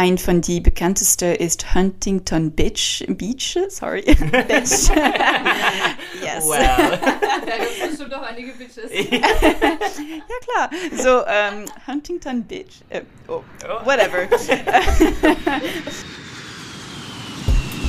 [0.00, 4.16] ein von die bekanntesten ist Huntington Beach, Beach sorry, Beach.
[6.22, 6.48] yes.
[6.48, 6.98] Well.
[7.46, 8.90] da gibt es bestimmt auch einige Beaches.
[9.10, 13.42] ja klar, so um, Huntington Beach, uh, oh,
[13.84, 14.26] whatever.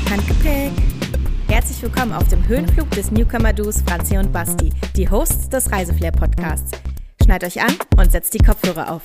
[0.10, 0.74] Handgepäck.
[1.48, 6.72] Herzlich willkommen auf dem Höhenflug des Newcomer-Duos Franzi und Basti, die Hosts des Reiseflair-Podcasts.
[7.24, 9.04] Schneid euch an und setzt die Kopfhörer auf.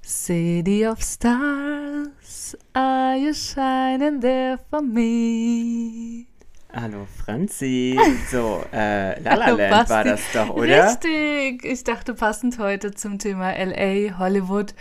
[0.00, 6.26] City of Stars, are you shining there for me?
[6.72, 7.98] Hallo Franzi.
[8.30, 10.88] So, äh, La La Land war das doch, oder?
[10.88, 11.64] Richtig.
[11.64, 14.74] Ich dachte, passend heute zum Thema LA, Hollywood,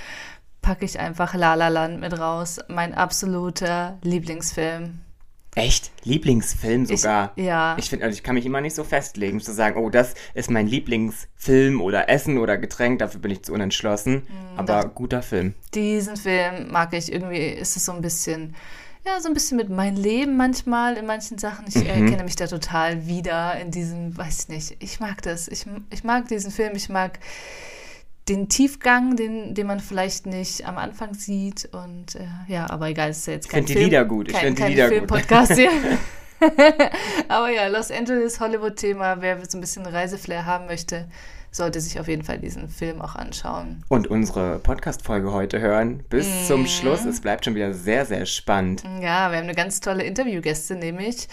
[0.62, 2.60] packe ich einfach La La Land mit raus.
[2.68, 5.03] Mein absoluter Lieblingsfilm.
[5.56, 5.92] Echt?
[6.04, 7.34] Lieblingsfilm sogar?
[7.36, 7.76] Ich, ja.
[7.78, 10.50] Ich finde, also ich kann mich immer nicht so festlegen, zu sagen, oh, das ist
[10.50, 14.24] mein Lieblingsfilm oder Essen oder Getränk, dafür bin ich zu unentschlossen.
[14.24, 15.54] Mm, aber guter Film.
[15.74, 18.56] Diesen Film mag ich irgendwie, ist es so ein bisschen,
[19.06, 21.66] ja, so ein bisschen mit meinem Leben manchmal in manchen Sachen.
[21.68, 21.88] Ich mhm.
[21.88, 25.48] erkenne mich da total wieder in diesem, weiß ich nicht, ich mag das.
[25.48, 27.20] Ich, ich mag diesen Film, ich mag
[28.30, 31.70] den Tiefgang, den, den man vielleicht nicht am Anfang sieht.
[31.72, 33.80] Und äh, ja, aber egal, es ist ja jetzt kein ich Film.
[33.80, 34.30] Die Lieder gut.
[34.30, 35.72] Ich finde die Lieder Film-Podcast hier.
[37.28, 41.08] aber ja, Los Angeles Hollywood-Thema, wer so ein bisschen Reiseflair haben möchte,
[41.52, 43.84] sollte sich auf jeden Fall diesen Film auch anschauen.
[43.90, 46.46] Und unsere Podcast-Folge heute hören bis mm.
[46.48, 47.06] zum Schluss.
[47.06, 48.84] Es bleibt schon wieder sehr, sehr spannend.
[49.02, 51.28] Ja, wir haben eine ganz tolle Interviewgäste, nämlich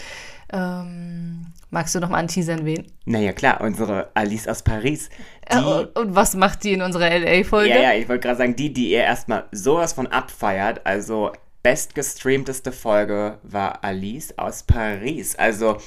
[0.53, 2.85] ähm, magst du noch mal anteasern, wen?
[3.05, 5.09] Naja, klar, unsere Alice aus Paris.
[5.51, 7.69] Und, und was macht die in unserer LA-Folge?
[7.69, 11.31] Ja, ja, ich wollte gerade sagen, die, die ihr erstmal sowas von abfeiert, also
[11.63, 15.35] bestgestreamteste Folge war Alice aus Paris.
[15.35, 15.77] Also,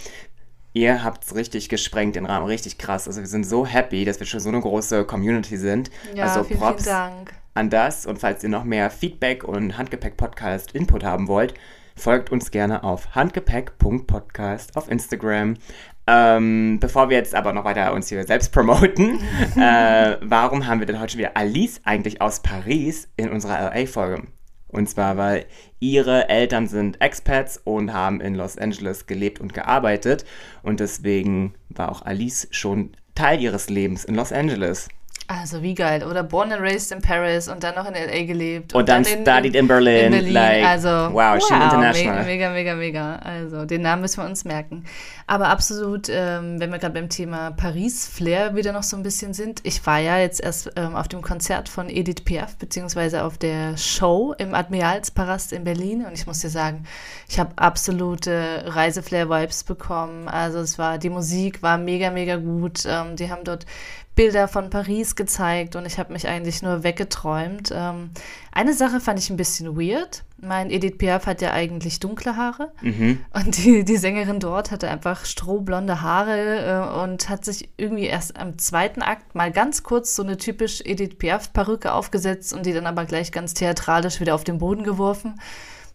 [0.72, 3.06] ihr habt es richtig gesprengt, den Rahmen, richtig krass.
[3.06, 5.90] Also, wir sind so happy, dass wir schon so eine große Community sind.
[6.14, 7.34] Ja, also, vielen, Props vielen Dank.
[7.54, 8.06] an das.
[8.06, 11.54] Und falls ihr noch mehr Feedback und Handgepäck-Podcast-Input haben wollt,
[11.96, 15.54] folgt uns gerne auf handgepäck.podcast auf Instagram.
[16.06, 19.20] Ähm, bevor wir jetzt aber noch weiter uns hier selbst promoten,
[19.56, 24.26] äh, warum haben wir denn heute schon wieder Alice eigentlich aus Paris in unserer LA-Folge?
[24.74, 25.46] Und zwar, weil
[25.78, 30.24] ihre Eltern sind Expats und haben in Los Angeles gelebt und gearbeitet.
[30.64, 34.88] Und deswegen war auch Alice schon Teil ihres Lebens in Los Angeles.
[35.26, 36.22] Also wie geil, oder?
[36.22, 38.74] Born and raised in Paris und dann noch in LA gelebt.
[38.74, 40.04] Und, und dann, dann in, studied in Berlin.
[40.04, 40.32] In Berlin.
[40.34, 42.24] Like, also, wow, wow international.
[42.24, 44.84] Mega, mega, mega, Also den Namen müssen wir uns merken.
[45.26, 49.60] Aber absolut, ähm, wenn wir gerade beim Thema Paris-Flair wieder noch so ein bisschen sind.
[49.62, 53.78] Ich war ja jetzt erst ähm, auf dem Konzert von Edith Piaf, beziehungsweise auf der
[53.78, 56.04] Show im Admiralspalast in Berlin.
[56.04, 56.84] Und ich muss dir sagen,
[57.28, 60.28] ich habe absolute Reiseflair-Vibes bekommen.
[60.28, 62.84] Also es war, die Musik war mega, mega gut.
[62.86, 63.64] Ähm, die haben dort
[64.14, 67.72] Bilder von Paris gezeigt und ich habe mich eigentlich nur weggeträumt.
[67.74, 68.10] Ähm,
[68.52, 70.22] eine Sache fand ich ein bisschen weird.
[70.38, 73.18] Mein Edith Piaf hat ja eigentlich dunkle Haare mhm.
[73.32, 78.36] und die, die Sängerin dort hatte einfach strohblonde Haare äh, und hat sich irgendwie erst
[78.36, 82.86] am zweiten Akt mal ganz kurz so eine typisch Edith Piaf-Perücke aufgesetzt und die dann
[82.86, 85.40] aber gleich ganz theatralisch wieder auf den Boden geworfen.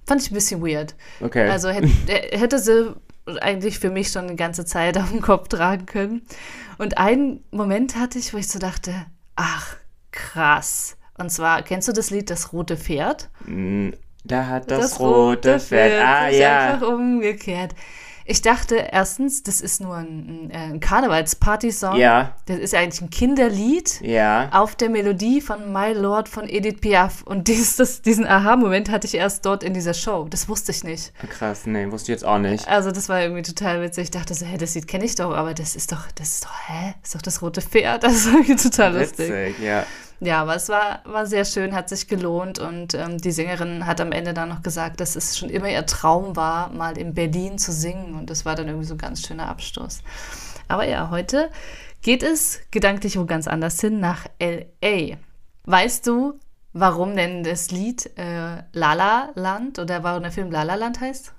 [0.05, 0.95] Fand ich ein bisschen weird.
[1.21, 1.47] Okay.
[1.47, 2.95] Also hätte, hätte sie
[3.41, 6.21] eigentlich für mich schon eine ganze Zeit auf dem Kopf tragen können.
[6.79, 8.93] Und einen Moment hatte ich, wo ich so dachte,
[9.35, 9.75] ach,
[10.11, 10.95] krass.
[11.17, 13.29] Und zwar, kennst du das Lied Das rote Pferd?
[13.45, 13.89] Mm,
[14.23, 16.73] da hat das, das rote, Pferd, Pferd ah, ja.
[16.73, 17.75] einfach umgekehrt.
[18.29, 21.95] Ich dachte erstens, das ist nur ein, ein Karnevals-Party-Song.
[21.95, 22.35] Ja.
[22.45, 24.01] Das ist eigentlich ein Kinderlied.
[24.01, 24.49] Ja.
[24.51, 27.23] Auf der Melodie von My Lord von Edith Piaf.
[27.23, 30.27] Und dieses, diesen Aha-Moment hatte ich erst dort in dieser Show.
[30.29, 31.11] Das wusste ich nicht.
[31.27, 32.67] Krass, nee, wusste ich jetzt auch nicht.
[32.67, 34.03] Also das war irgendwie total witzig.
[34.03, 36.45] Ich dachte so, hä, das Lied kenne ich doch, aber das ist doch, das ist
[36.45, 36.93] doch, hä?
[37.01, 38.03] Das ist doch das rote Pferd.
[38.09, 39.29] Das ist irgendwie total witzig, lustig.
[39.29, 39.85] Witzig, ja.
[40.21, 44.01] Ja, aber es war, war sehr schön, hat sich gelohnt und ähm, die Sängerin hat
[44.01, 47.57] am Ende dann noch gesagt, dass es schon immer ihr Traum war, mal in Berlin
[47.57, 50.01] zu singen und das war dann irgendwie so ein ganz schöner Abstoß.
[50.67, 51.49] Aber ja, heute
[52.01, 55.17] geht es gedanklich wo ganz anders hin, nach L.A.
[55.63, 56.37] Weißt du,
[56.73, 61.33] warum denn das Lied äh, Lala Land oder warum der Film Lala Land heißt?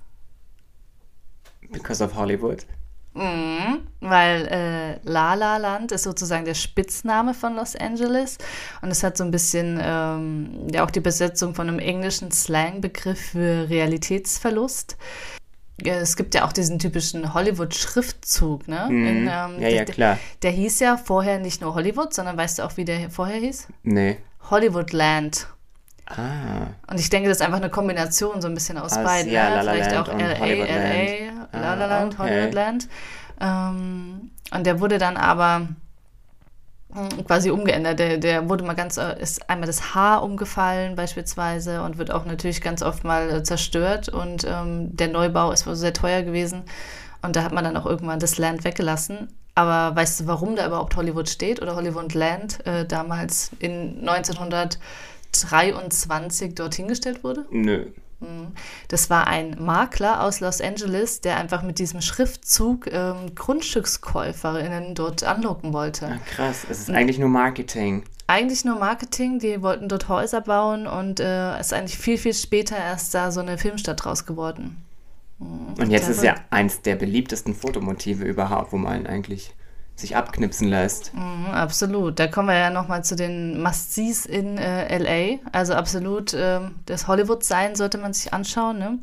[1.71, 2.65] Because of Hollywood.
[3.13, 8.37] Mhm, weil äh, La La Land ist sozusagen der Spitzname von Los Angeles
[8.81, 13.31] und es hat so ein bisschen ähm, ja auch die Besetzung von einem englischen Slangbegriff
[13.31, 14.97] für Realitätsverlust.
[15.83, 18.87] Es gibt ja auch diesen typischen Hollywood-Schriftzug, ne?
[18.89, 19.07] Mhm.
[19.07, 20.19] In, ähm, ja, ja, klar.
[20.41, 23.39] Der, der hieß ja vorher nicht nur Hollywood, sondern weißt du auch, wie der vorher
[23.39, 23.67] hieß?
[23.83, 24.17] Nee.
[24.49, 25.47] Hollywood Land.
[26.17, 26.91] Ah.
[26.91, 29.31] Und ich denke, das ist einfach eine Kombination so ein bisschen aus As, beiden.
[29.31, 29.59] Ja, ne?
[29.61, 32.33] Vielleicht Land auch LA, LA, La La Land, ah, okay.
[32.33, 32.87] Hollywoodland.
[33.39, 35.67] Ähm, Und der wurde dann aber
[36.93, 37.99] hm, quasi umgeändert.
[37.99, 42.25] Der, der wurde mal ganz, äh, ist einmal das Haar umgefallen beispielsweise und wird auch
[42.25, 44.09] natürlich ganz oft mal äh, zerstört.
[44.09, 46.63] Und ähm, der Neubau ist wohl sehr teuer gewesen.
[47.21, 49.27] Und da hat man dann auch irgendwann das Land weggelassen.
[49.53, 54.03] Aber weißt du, warum da überhaupt Hollywood steht oder Hollywood Land äh, damals in
[55.33, 57.45] 1923 dorthin gestellt wurde?
[57.51, 57.87] Nö.
[58.87, 65.23] Das war ein Makler aus Los Angeles, der einfach mit diesem Schriftzug ähm, GrundstückskäuferInnen dort
[65.23, 66.05] anlocken wollte.
[66.07, 68.03] Ah, krass, es ist eigentlich nur Marketing.
[68.27, 72.33] Eigentlich nur Marketing, die wollten dort Häuser bauen und äh, es ist eigentlich viel, viel
[72.33, 74.77] später erst da so eine Filmstadt draus geworden.
[75.39, 79.55] Und jetzt ist ja eins der beliebtesten Fotomotive überhaupt, wo man eigentlich
[79.95, 81.13] sich abknipsen lässt.
[81.13, 82.19] Mhm, absolut.
[82.19, 85.39] Da kommen wir ja nochmal zu den Must-Sees in äh, LA.
[85.51, 88.79] Also absolut, äh, das Hollywood-Sein sollte man sich anschauen.
[88.79, 88.99] Ne?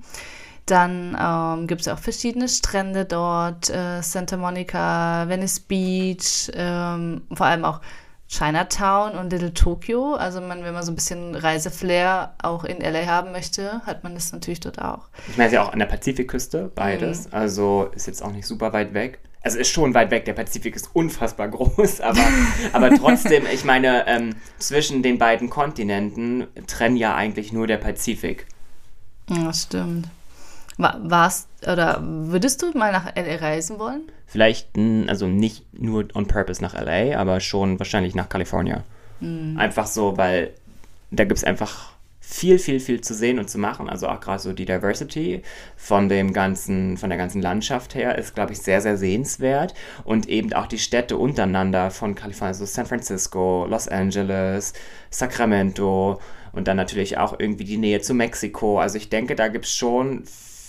[0.67, 7.23] Dann ähm, gibt es ja auch verschiedene Strände dort, äh, Santa Monica, Venice Beach, ähm,
[7.33, 7.81] vor allem auch
[8.29, 10.15] Chinatown und Little Tokyo.
[10.15, 14.15] Also man, wenn man so ein bisschen Reiseflair auch in LA haben möchte, hat man
[14.15, 15.09] das natürlich dort auch.
[15.29, 17.27] Ich meine, es ist ja auch an der Pazifikküste, beides.
[17.27, 17.35] Mhm.
[17.35, 20.77] Also ist jetzt auch nicht super weit weg also ist schon weit weg, der Pazifik
[20.77, 22.21] ist unfassbar groß, aber,
[22.73, 28.47] aber trotzdem, ich meine, ähm, zwischen den beiden Kontinenten trennen ja eigentlich nur der Pazifik.
[29.31, 30.09] Ja, das stimmt.
[30.79, 34.03] Warst oder würdest du mal nach LA reisen wollen?
[34.27, 34.69] Vielleicht,
[35.09, 38.85] also nicht nur on purpose nach LA, aber schon wahrscheinlich nach Kalifornien.
[39.21, 39.59] Mhm.
[39.59, 40.53] Einfach so, weil
[41.11, 43.89] da gibt es einfach viel, viel, viel zu sehen und zu machen.
[43.89, 45.43] Also auch gerade so die Diversity
[45.77, 49.75] von dem ganzen, von der ganzen Landschaft her ist, glaube ich, sehr, sehr sehenswert.
[50.05, 54.75] Und eben auch die Städte untereinander von Kalifornien, so San Francisco, Los Angeles,
[55.11, 56.21] Sacramento
[56.53, 58.79] und dann natürlich auch irgendwie die Nähe zu Mexiko.
[58.79, 60.25] Also ich denke, da gibt es schon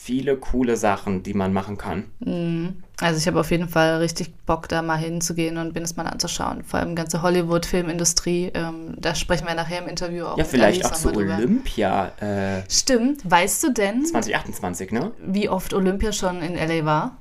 [0.09, 2.05] viele coole Sachen, die man machen kann.
[2.19, 2.81] Mhm.
[2.99, 6.07] Also ich habe auf jeden Fall richtig Bock, da mal hinzugehen und mir das mal
[6.07, 6.63] anzuschauen.
[6.63, 8.51] Vor allem ganze Hollywood-Filmindustrie.
[8.55, 10.37] Ähm, da sprechen wir nachher im Interview auch.
[10.39, 12.07] Ja, vielleicht auch so Olympia.
[12.19, 13.29] Äh, Stimmt.
[13.29, 14.03] Weißt du denn?
[14.03, 15.11] 2028, ne?
[15.23, 17.17] Wie oft Olympia schon in LA war?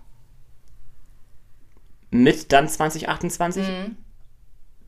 [2.10, 3.68] Mit dann 2028?
[3.68, 3.96] Mhm.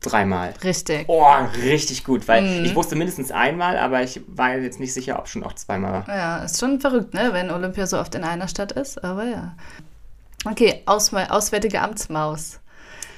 [0.01, 0.55] Dreimal.
[0.65, 1.05] Richtig.
[1.09, 1.27] Oh,
[1.63, 2.65] richtig gut, weil mhm.
[2.65, 6.09] ich wusste mindestens einmal, aber ich war jetzt nicht sicher, ob schon auch zweimal war.
[6.09, 9.55] Ja, ist schon verrückt, ne, wenn Olympia so oft in einer Stadt ist, aber ja.
[10.47, 12.61] Okay, Aus Auswärtige Amtsmaus.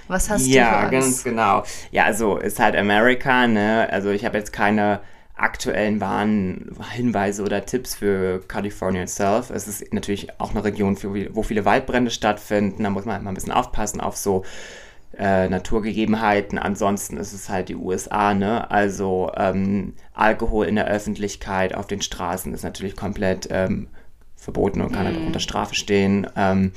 [0.08, 0.84] Was hast ja, du für?
[0.84, 1.62] Ja, ganz genau.
[1.92, 3.88] Ja, also ist halt Amerika, ne?
[3.90, 5.00] Also ich habe jetzt keine
[5.36, 9.50] aktuellen Warnhinweise oder Tipps für California itself.
[9.50, 10.98] Es ist natürlich auch eine Region,
[11.32, 12.82] wo viele Waldbrände stattfinden.
[12.82, 14.44] Da muss man halt mal ein bisschen aufpassen auf so
[15.18, 16.58] äh, Naturgegebenheiten.
[16.58, 18.70] Ansonsten ist es halt die USA, ne?
[18.70, 23.88] Also ähm, Alkohol in der Öffentlichkeit auf den Straßen ist natürlich komplett ähm,
[24.36, 25.06] verboten und kann mm.
[25.06, 25.26] halt auch mhm.
[25.28, 26.26] unter Strafe stehen.
[26.36, 26.72] Ähm,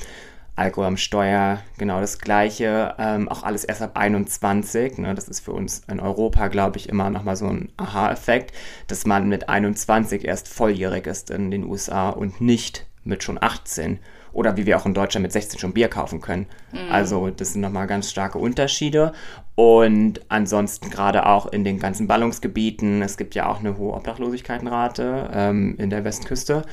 [0.58, 2.96] Alkohol am Steuer, genau das Gleiche.
[2.98, 5.00] Ähm, auch alles erst ab 21.
[5.00, 5.14] Ne?
[5.14, 8.54] Das ist für uns in Europa, glaube ich, immer nochmal so ein Aha-Effekt,
[8.88, 14.00] dass man mit 21 erst volljährig ist in den USA und nicht mit schon 18
[14.34, 16.48] oder wie wir auch in Deutschland mit 16 schon Bier kaufen können.
[16.74, 16.92] Mhm.
[16.92, 19.14] Also das sind nochmal ganz starke Unterschiede.
[19.56, 25.30] Und ansonsten gerade auch in den ganzen Ballungsgebieten, es gibt ja auch eine hohe Obdachlosigkeitenrate
[25.34, 26.64] ähm, in der Westküste,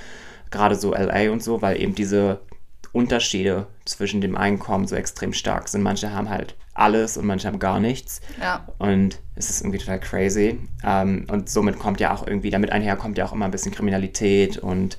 [0.50, 2.40] gerade so LA und so, weil eben diese
[2.92, 5.82] Unterschiede zwischen dem Einkommen so extrem stark sind.
[5.82, 8.20] Manche haben halt alles und manche haben gar nichts.
[8.40, 8.66] Ja.
[8.78, 10.58] Und es ist irgendwie total crazy.
[10.84, 13.72] Ähm, und somit kommt ja auch irgendwie, damit einher kommt ja auch immer ein bisschen
[13.72, 14.98] Kriminalität und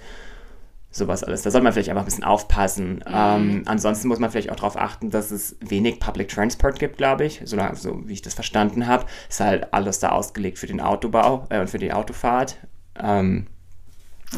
[0.93, 1.41] sowas alles.
[1.41, 2.95] Da sollte man vielleicht einfach ein bisschen aufpassen.
[2.95, 3.13] Mhm.
[3.13, 7.25] Ähm, ansonsten muss man vielleicht auch darauf achten, dass es wenig Public Transport gibt, glaube
[7.25, 7.41] ich.
[7.43, 9.05] So, so, wie ich das verstanden habe.
[9.27, 12.57] Ist halt alles da ausgelegt für den Autobau äh, und für die Autofahrt.
[12.97, 13.47] Ähm,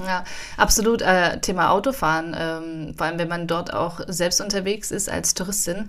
[0.06, 0.24] ja,
[0.58, 1.02] absolut.
[1.02, 5.88] Äh, Thema Autofahren, ähm, vor allem wenn man dort auch selbst unterwegs ist als Touristin.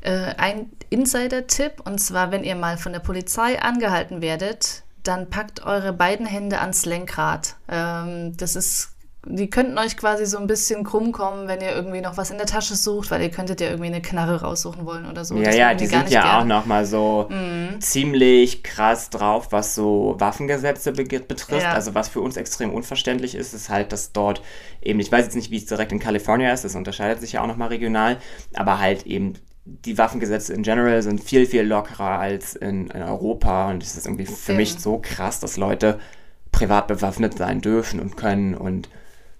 [0.00, 5.64] Äh, ein Insider-Tipp, und zwar, wenn ihr mal von der Polizei angehalten werdet, dann packt
[5.64, 7.56] eure beiden Hände ans Lenkrad.
[7.68, 8.93] Ähm, das ist
[9.26, 12.36] die könnten euch quasi so ein bisschen krumm kommen, wenn ihr irgendwie noch was in
[12.36, 15.36] der Tasche sucht, weil ihr könntet ja irgendwie eine Knarre raussuchen wollen oder so.
[15.36, 16.38] Ja, das ja, die sind ja gerne.
[16.38, 17.80] auch nochmal so mhm.
[17.80, 21.62] ziemlich krass drauf, was so Waffengesetze betrifft.
[21.62, 21.72] Ja.
[21.72, 24.42] Also was für uns extrem unverständlich ist, ist halt, dass dort
[24.82, 27.42] eben, ich weiß jetzt nicht, wie es direkt in Kalifornien ist, das unterscheidet sich ja
[27.42, 28.18] auch nochmal regional,
[28.54, 33.70] aber halt eben die Waffengesetze in general sind viel, viel lockerer als in, in Europa
[33.70, 34.58] und es ist irgendwie für mhm.
[34.58, 35.98] mich so krass, dass Leute
[36.52, 38.88] privat bewaffnet sein dürfen und können und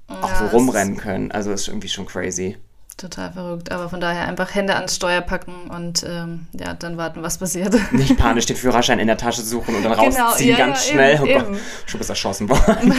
[0.08, 1.30] auch ja, so rumrennen können.
[1.32, 2.56] Also ist irgendwie schon crazy.
[2.96, 3.73] Total verrückt.
[3.73, 7.75] Aber von daher einfach Hände ans Steuer packen und ähm, ja, dann warten, was passiert.
[7.92, 10.92] Nicht panisch den Führerschein in der Tasche suchen und dann genau, rausziehen ja, ganz ja,
[10.92, 11.14] schnell.
[11.28, 12.94] Eben, oh Gott, schon bist erschossen worden.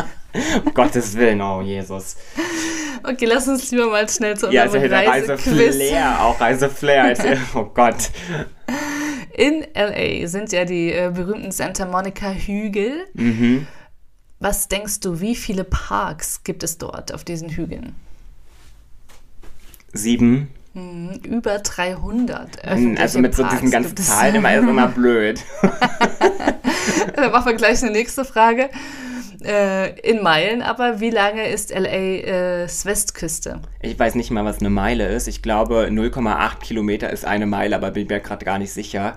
[0.64, 2.16] um Gottes Willen, oh Jesus.
[3.02, 5.54] Okay, lass uns lieber mal schnell zu Ja, unserem also hätte Reisequiz.
[5.54, 7.02] Reiseflair, auch Reiseflair.
[7.04, 7.24] als-
[7.54, 8.10] oh Gott.
[9.34, 13.06] In LA sind ja die äh, berühmten Santa Monica Hügel.
[13.12, 13.66] Mhm.
[14.38, 17.94] Was denkst du, wie viele Parks gibt es dort auf diesen Hügeln?
[19.92, 20.48] Sieben.
[20.74, 22.62] Hm, Über 300.
[22.66, 23.96] Hm, Also mit so Parks diesen ganzen.
[23.96, 25.42] Zahlen immer ist immer blöd.
[27.16, 28.68] Dann machen wir gleich eine nächste Frage.
[29.42, 33.60] Äh, in Meilen, aber wie lange ist LA's Westküste?
[33.80, 35.28] Ich weiß nicht mal, was eine Meile ist.
[35.28, 39.16] Ich glaube, 0,8 Kilometer ist eine Meile, aber bin mir gerade gar nicht sicher.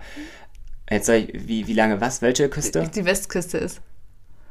[0.89, 2.21] Jetzt soll ich, wie, wie lange, was?
[2.21, 2.89] Welche Küste?
[2.93, 3.81] Die Westküste ist.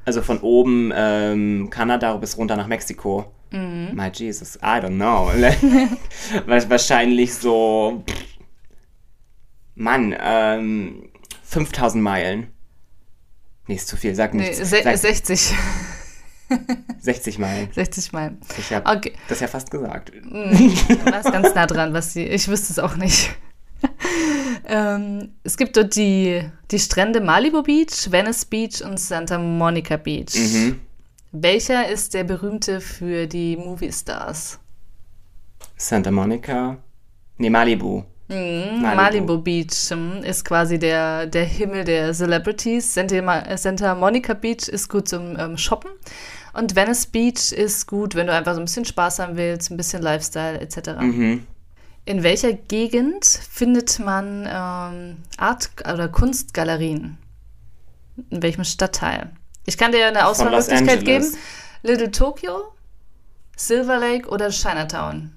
[0.08, 3.30] Also von oben ähm, Kanada bis runter nach Mexiko.
[3.50, 5.26] My Jesus, I don't know.
[6.46, 8.02] Wa- Wahrscheinlich so.
[9.74, 11.10] Mann, ähm,
[11.44, 12.46] 5000 Meilen.
[13.66, 14.56] Nee, ist zu viel, sag Nee, nichts.
[14.70, 15.52] se sag 60.
[17.00, 17.68] 60 Meilen.
[17.74, 18.40] 60 Meilen.
[18.58, 19.12] Ich habe Okay.
[19.28, 20.10] das ja fast gesagt.
[20.14, 22.24] Du warst ganz nah dran, was die.
[22.26, 23.28] Ich wüsste es auch nicht.
[24.68, 30.34] Ähm, es gibt dort die, die Strände Malibu Beach, Venice Beach und Santa Monica Beach.
[30.34, 30.80] Mhm.
[31.32, 34.58] Welcher ist der berühmte für die Movie Stars?
[35.76, 36.78] Santa Monica.
[37.38, 38.02] Nee, Malibu.
[38.28, 42.92] Mhm, Malibu, Beach hm, ist quasi der, der Himmel der Celebrities.
[42.92, 45.90] Santa Monica Beach ist gut zum ähm, Shoppen.
[46.52, 49.76] Und Venice Beach ist gut, wenn du einfach so ein bisschen Spaß haben willst, ein
[49.76, 51.00] bisschen Lifestyle etc.
[51.00, 51.46] Mhm.
[52.08, 57.18] In welcher Gegend findet man ähm, Art- oder Kunstgalerien?
[58.30, 59.30] In welchem Stadtteil?
[59.66, 61.36] Ich kann dir eine Auswahlmöglichkeit geben.
[61.82, 62.72] Little Tokyo,
[63.58, 65.34] Silver Lake oder Chinatown?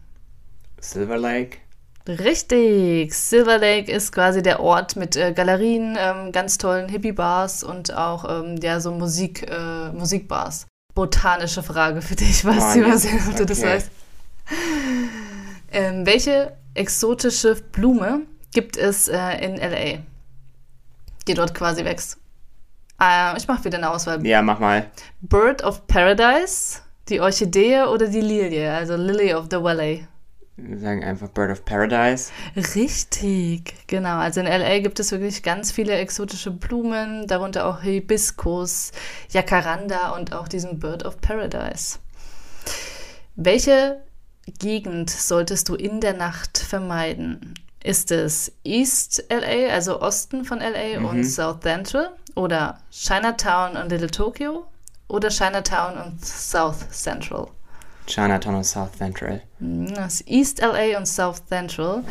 [0.80, 1.58] Silver Lake.
[2.08, 3.16] Richtig.
[3.16, 8.24] Silver Lake ist quasi der Ort mit äh, Galerien, ähm, ganz tollen Hippie-Bars und auch
[8.44, 10.68] ähm, ja, so Musik, äh, Musikbars.
[10.96, 13.02] Botanische Frage für dich, was Oh, yes.
[13.02, 13.92] sehen, ob du das weißt.
[15.74, 18.24] Ähm, welche exotische Blume
[18.54, 20.00] gibt es äh, in LA,
[21.28, 22.18] die dort quasi wächst?
[23.00, 24.26] Äh, ich mache wieder eine Auswahl.
[24.26, 24.90] Ja, mach mal.
[25.22, 30.08] Bird of Paradise, die Orchidee oder die Lilie, also Lily of the Valley?
[30.58, 32.32] Wir sagen einfach Bird of Paradise.
[32.56, 34.18] Richtig, genau.
[34.18, 38.92] Also in LA gibt es wirklich ganz viele exotische Blumen, darunter auch Hibiskus,
[39.30, 41.98] Jacaranda und auch diesen Bird of Paradise.
[43.36, 44.04] Welche
[44.60, 47.54] Gegend solltest du in der Nacht vermeiden?
[47.84, 54.12] Ist es East LA, also Osten von LA und South Central oder Chinatown und Little
[54.12, 54.68] Tokyo
[55.08, 57.48] oder Chinatown und South Central?
[58.08, 59.42] Chinatown und South Central.
[59.60, 62.04] Das ist East LA und South Central.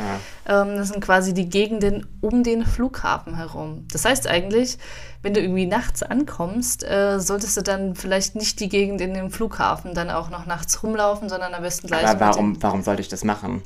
[0.46, 3.86] Ähm, das sind quasi die Gegenden um den Flughafen herum.
[3.92, 4.78] Das heißt eigentlich,
[5.22, 9.30] wenn du irgendwie nachts ankommst, äh, solltest du dann vielleicht nicht die Gegend in dem
[9.30, 12.06] Flughafen dann auch noch nachts rumlaufen, sondern am besten gleich.
[12.06, 13.62] Aber warum, warum sollte ich das machen?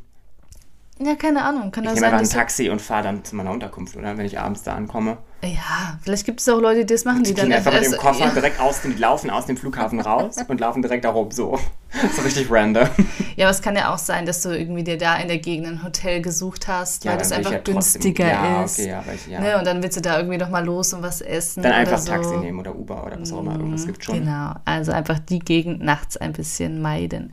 [1.00, 1.72] Ja, keine Ahnung.
[1.72, 4.16] Kann Ich nehme einfach ein Taxi und fahre dann zu meiner Unterkunft, oder?
[4.16, 5.18] Wenn ich abends da ankomme.
[5.42, 7.92] Ja, vielleicht gibt es auch Leute, die das machen, die, Die dann einfach mit dem
[7.92, 8.30] erst- Koffer ja.
[8.30, 11.30] direkt aus dem, die laufen aus dem Flughafen raus und laufen direkt da rum.
[11.30, 11.58] So.
[12.16, 12.88] So richtig random.
[13.36, 15.66] Ja, aber es kann ja auch sein, dass du irgendwie dir da in der Gegend
[15.66, 18.78] ein Hotel gesucht hast, weil das einfach ja trotzdem- günstiger ja, ist.
[18.78, 19.40] Okay, ja, ich, ja.
[19.40, 21.62] Ne, und dann willst du da irgendwie noch mal los und was essen.
[21.64, 22.10] Dann einfach so.
[22.12, 23.52] Taxi nehmen oder Uber oder was auch immer.
[23.52, 24.20] Irgendwas gibt schon.
[24.20, 27.32] Genau, also einfach die Gegend nachts ein bisschen meiden.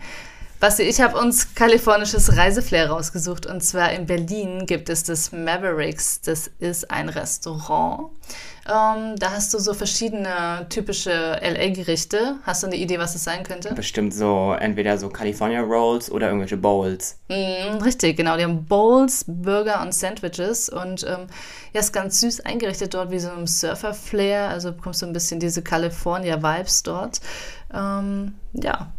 [0.61, 6.21] Basti, ich habe uns kalifornisches Reiseflair rausgesucht und zwar in Berlin gibt es das Mavericks.
[6.21, 8.11] Das ist ein Restaurant.
[8.67, 12.35] Ähm, da hast du so verschiedene typische LA-Gerichte.
[12.43, 13.73] Hast du eine Idee, was es sein könnte?
[13.73, 17.17] Bestimmt so, entweder so California Rolls oder irgendwelche Bowls.
[17.29, 18.37] Mm, richtig, genau.
[18.37, 21.25] Die haben Bowls, Burger und Sandwiches und ähm,
[21.73, 24.49] ja, ist ganz süß eingerichtet dort wie so ein Surfer-Flair.
[24.49, 27.19] Also bekommst du ein bisschen diese California-Vibes dort.
[27.73, 28.91] Ähm, ja,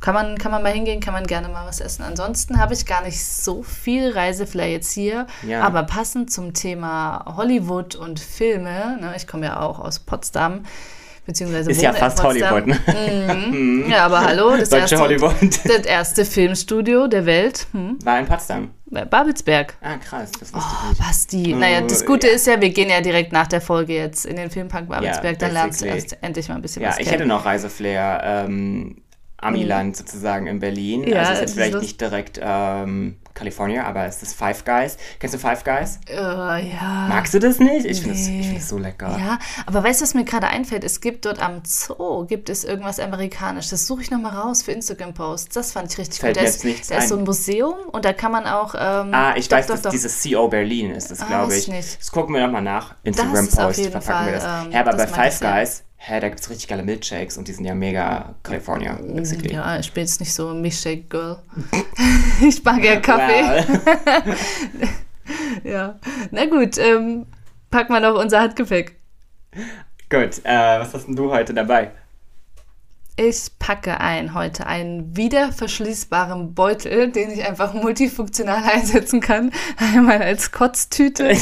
[0.00, 2.02] kann man, kann man mal hingehen, kann man gerne mal was essen.
[2.02, 5.62] Ansonsten habe ich gar nicht so viel Reiseflair jetzt hier, Ja.
[5.62, 10.62] aber passend zum Thema Hollywood und Filme, ne, ich komme ja auch aus Potsdam,
[11.26, 12.22] beziehungsweise Ist ja fast.
[12.22, 12.78] Hollywood, ne?
[12.86, 13.84] Mhm.
[13.90, 15.34] Ja, aber hallo, das Deutsche erste, Hollywood.
[15.64, 18.70] das erste Filmstudio der Welt, hm, War in Potsdam.
[18.86, 19.74] bei Babelsberg.
[19.82, 20.58] Ah, krass, das Oh,
[20.92, 20.98] ich.
[20.98, 21.54] Basti.
[21.54, 22.34] Naja, das Gute ja.
[22.34, 25.52] ist ja, wir gehen ja direkt nach der Folge jetzt in den Filmpark Babelsberg, dann
[25.52, 27.18] lernst du erst endlich mal ein bisschen Ja, was ich kennen.
[27.20, 28.96] hätte noch Reiseflair, ähm,
[29.40, 31.04] Amiland sozusagen in Berlin.
[31.04, 34.64] Ja, also ist das jetzt ist vielleicht nicht direkt ähm, California, aber es ist Five
[34.64, 34.96] Guys.
[35.20, 36.00] Kennst du Five Guys?
[36.08, 37.06] Äh, ja.
[37.08, 37.86] Magst du das nicht?
[37.86, 38.40] Ich finde es Nee.
[38.40, 39.16] ich find das so lecker.
[39.16, 40.82] Ja, aber weißt du, was mir gerade einfällt?
[40.82, 43.68] Es gibt dort am Zoo, gibt es irgendwas amerikanisch.
[43.70, 45.54] Das suche ich nochmal raus für Instagram-Posts.
[45.54, 46.44] Das fand ich richtig Fällt gut.
[46.44, 47.22] Da ist, da ist so ein.
[47.24, 48.74] Museum und da kann man auch...
[48.76, 49.90] Ähm, Ah, ich doch, weiß, doch, dass doch.
[49.92, 51.68] dieses CO Berlin ist das, Ah, glaube weiß ich.
[51.68, 52.00] ich nicht.
[52.00, 52.96] Das gucken wir nochmal nach.
[53.04, 54.66] ist auf Instagram-Post jeden verpacken wir Fall, das.
[54.66, 55.40] ähm, ja, aber bei das ich Five.
[55.40, 59.52] Guys hä, da gibt es richtig geile Milkshakes und die sind ja mega California, basically.
[59.52, 61.38] Ja, ich bin jetzt nicht so ein Milkshake Girl.
[62.48, 63.64] ich mag ja Kaffee.
[65.64, 65.98] Ja.
[66.30, 67.26] Na gut, ähm,
[67.70, 68.96] packen wir noch unser Handgepäck.
[70.10, 71.90] Gut, äh, was hast denn du heute dabei?
[73.16, 79.52] Ich packe ein heute einen wiederverschließbaren Beutel, den ich einfach multifunktional einsetzen kann.
[79.76, 81.36] Einmal als Kotztüte,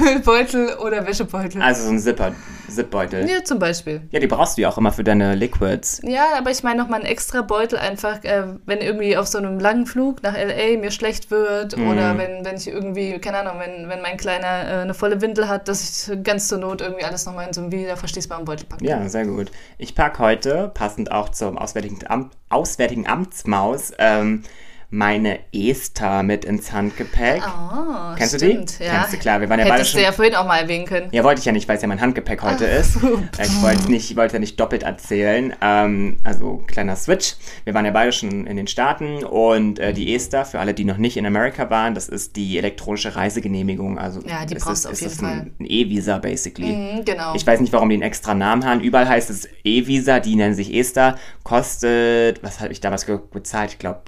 [0.00, 1.60] Müllbeutel oder Wäschebeutel.
[1.60, 2.34] Also so ein Zipper,
[2.78, 3.28] Zipbeutel.
[3.28, 4.02] ja, zum Beispiel.
[4.10, 6.00] Ja, die brauchst du ja auch immer für deine Liquids.
[6.04, 9.58] Ja, aber ich meine nochmal einen extra Beutel einfach, äh, wenn irgendwie auf so einem
[9.58, 10.78] langen Flug nach L.A.
[10.78, 11.88] mir schlecht wird Mhm.
[11.90, 15.48] oder wenn, wenn ich irgendwie, keine Ahnung, wenn, wenn mein Kleiner äh, eine volle Windel
[15.48, 18.84] hat, dass ich ganz zur Not irgendwie alles nochmal in so einen wiederverschließbaren Beutel packe.
[18.84, 19.50] Ja, sehr gut.
[19.78, 24.42] Ich packe heute, passend auch zum Auswärtigen, Amt, Auswärtigen Amtsmaus, ähm,
[24.90, 27.42] meine Esther mit ins Handgepäck.
[27.46, 28.84] Oh, Kennst du stimmt, die?
[28.84, 29.00] Ja.
[29.00, 29.40] Kennst du, klar.
[29.40, 30.00] Wir waren ja beide Hättest schon...
[30.00, 31.08] du ja vorhin auch mal erwähnen können.
[31.12, 32.96] Ja, wollte ich ja nicht, weil es ja mein Handgepäck heute ist.
[32.96, 35.54] Ich wollte nicht, ich wollte ja nicht doppelt erzählen.
[35.60, 37.34] Ähm, also kleiner Switch.
[37.64, 40.84] Wir waren ja beide schon in den Staaten und äh, die ESTA, für alle, die
[40.84, 43.98] noch nicht in Amerika waren, das ist die elektronische Reisegenehmigung.
[43.98, 45.30] Also Ja, die es brauchst du auf es jeden ist Fall.
[45.32, 46.72] ein, ein E-Visa basically.
[46.72, 47.34] Mhm, genau.
[47.34, 48.80] Ich weiß nicht, warum die einen extra Namen haben.
[48.80, 51.16] Überall heißt es E-Visa, die nennen sich ESTA.
[51.44, 53.72] Kostet, was habe ich damals bezahlt?
[53.72, 54.00] Ich glaube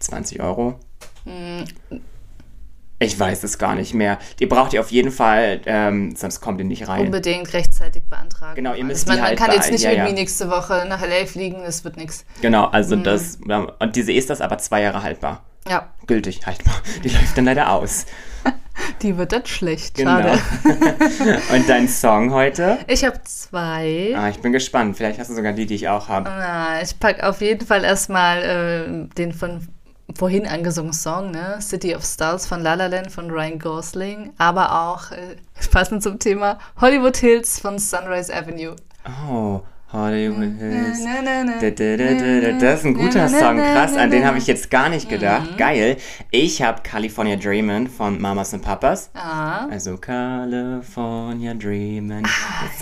[0.00, 0.78] 20 Euro.
[1.24, 1.64] Hm.
[3.00, 4.18] Ich weiß es gar nicht mehr.
[4.40, 7.06] Ihr braucht die auf jeden Fall, ähm, sonst kommt ihr nicht rein.
[7.06, 8.56] Unbedingt rechtzeitig beantragen.
[8.56, 10.14] Genau, ihr Also müsst man, die man halt kann jetzt nicht ja, irgendwie ja.
[10.16, 11.24] nächste Woche nach L.A.
[11.26, 12.24] fliegen, das wird nichts.
[12.42, 13.04] Genau, also Hm.
[13.04, 13.38] das,
[13.78, 15.44] und diese ist das aber zwei Jahre haltbar.
[15.68, 16.74] Ja, Gültig haltbar.
[17.04, 18.06] Die läuft dann leider aus.
[19.02, 19.94] die wird dann schlecht.
[19.96, 20.22] Genau.
[20.22, 20.38] Schade.
[21.52, 22.78] und dein Song heute?
[22.86, 24.14] Ich habe zwei.
[24.16, 24.96] Ah, ich bin gespannt.
[24.96, 26.30] Vielleicht hast du sogar die, die ich auch habe.
[26.82, 29.66] Ich packe auf jeden Fall erstmal äh, den von
[30.16, 31.58] vorhin angesungenen Song, ne?
[31.60, 35.36] City of Stars von La La Land von Ryan Gosling, aber auch äh,
[35.70, 38.76] passend zum Thema Hollywood Hills von Sunrise Avenue.
[39.28, 41.04] Oh, Hills.
[41.04, 42.52] Da.
[42.60, 43.96] Das ist ein guter Song, krass.
[43.96, 45.56] An den habe ich jetzt gar nicht gedacht.
[45.56, 45.96] Geil.
[46.30, 49.10] Ich habe California Dreamin' von Mamas und Papas.
[49.14, 52.26] Ah, Also California Dreamin'.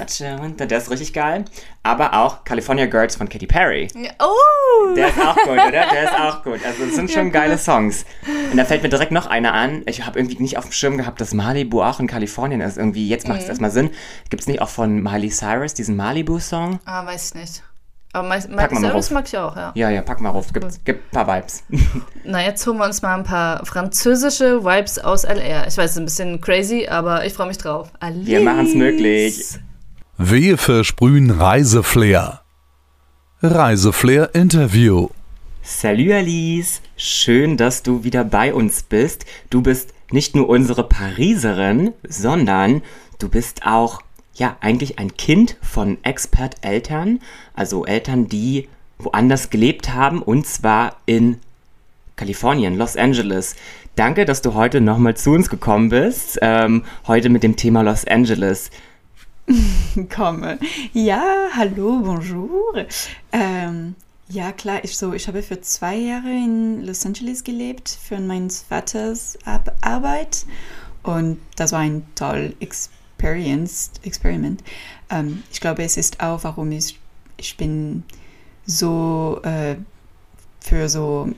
[0.01, 0.66] It's such a winter.
[0.66, 1.45] Der ist richtig geil.
[1.85, 3.87] Aber auch California Girls von Katy Perry.
[4.19, 4.95] oh!
[4.97, 5.71] Der ist auch gut, oder?
[5.71, 6.59] Der ist auch gut.
[6.66, 8.05] Also es sind schon geile Songs.
[8.51, 9.83] Und da fällt mir direkt noch einer an.
[9.87, 12.77] Ich habe irgendwie nicht auf dem Schirm gehabt, dass Malibu auch in Kalifornien ist.
[12.77, 13.35] Irgendwie, jetzt Mhm.
[13.35, 13.90] macht es erstmal Sinn.
[14.31, 16.81] Gibt es nicht auch von Miley Cyrus diesen Malibu-Song?
[16.85, 17.62] ah, weiß ich nicht.
[18.12, 19.11] Aber mal Cyrus rauf.
[19.11, 19.72] mag ich auch, ja.
[19.74, 20.50] Ja, ja, pack mal rauf.
[20.52, 21.64] Gibt, gibt ein paar Vibes.
[22.24, 25.66] Na, jetzt holen wir uns mal ein paar französische Vibes aus LR.
[25.66, 27.90] Ich weiß, es ist ein bisschen crazy, aber ich freue mich drauf.
[28.00, 28.26] Alice.
[28.26, 29.59] Wir machen's möglich.
[30.16, 32.40] Wir versprühen Reiseflair.
[33.42, 35.09] Reiseflair Interview.
[35.62, 39.26] Salut Alice, schön, dass du wieder bei uns bist.
[39.50, 42.82] Du bist nicht nur unsere Pariserin, sondern
[43.18, 44.00] du bist auch,
[44.37, 47.20] ja, eigentlich ein Kind von Expert-Eltern,
[47.55, 48.68] also Eltern, die
[48.99, 51.40] woanders gelebt haben, und zwar in
[52.16, 53.57] Kalifornien, Los Angeles.
[53.94, 58.07] Danke, dass du heute nochmal zu uns gekommen bist, ähm, heute mit dem Thema Los
[58.07, 58.70] Angeles.
[60.14, 60.59] komme.
[60.92, 62.87] Ja, hallo, bonjour.
[63.33, 63.94] Ähm,
[64.29, 68.62] ja, klar, ich, so, ich habe für zwei Jahre in Los Angeles gelebt, für meines
[68.62, 69.38] Vaters
[69.81, 70.46] Arbeit.
[71.03, 74.62] Und das war ein toll Experience, Experiment.
[75.11, 76.98] Ähm, ich glaube, es ist auch, warum ich,
[77.37, 78.02] ich bin
[78.66, 79.76] so äh,
[80.61, 81.31] für so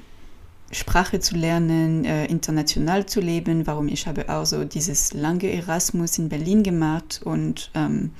[0.70, 6.18] Sprache zu lernen, äh, international zu leben, warum ich habe auch so dieses lange Erasmus
[6.18, 8.10] in Berlin gemacht und ähm,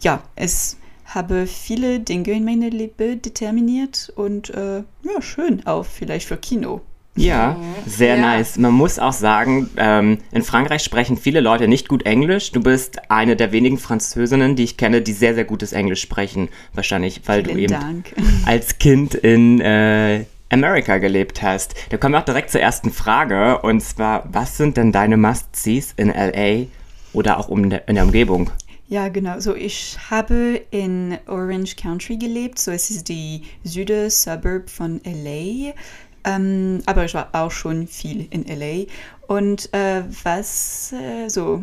[0.00, 0.76] ja, es
[1.06, 6.80] habe viele Dinge in meinem Leben determiniert und äh, ja, schön auch vielleicht für Kino.
[7.14, 8.22] Ja, sehr Ja.
[8.22, 8.56] nice.
[8.56, 12.52] Man muss auch sagen, ähm, in Frankreich sprechen viele Leute nicht gut Englisch.
[12.52, 16.48] Du bist eine der wenigen Französinnen, die ich kenne, die sehr, sehr gutes Englisch sprechen.
[16.72, 18.14] Wahrscheinlich, weil du Vielen eben Dank.
[18.46, 21.74] als Kind in äh, Amerika gelebt hast.
[21.90, 23.58] Da kommen wir auch direkt zur ersten Frage.
[23.58, 26.66] Und zwar, was sind denn deine Must-Sees in L.A.
[27.12, 28.50] oder auch um de in der Umgebung?
[28.88, 29.38] Ja, genau.
[29.40, 32.58] So, ich habe in Orange County gelebt.
[32.58, 35.72] So, es ist die Süde Suburb von LA.
[36.24, 38.86] Ähm, aber ich war auch schon viel in LA.
[39.26, 41.62] Und äh, was äh, so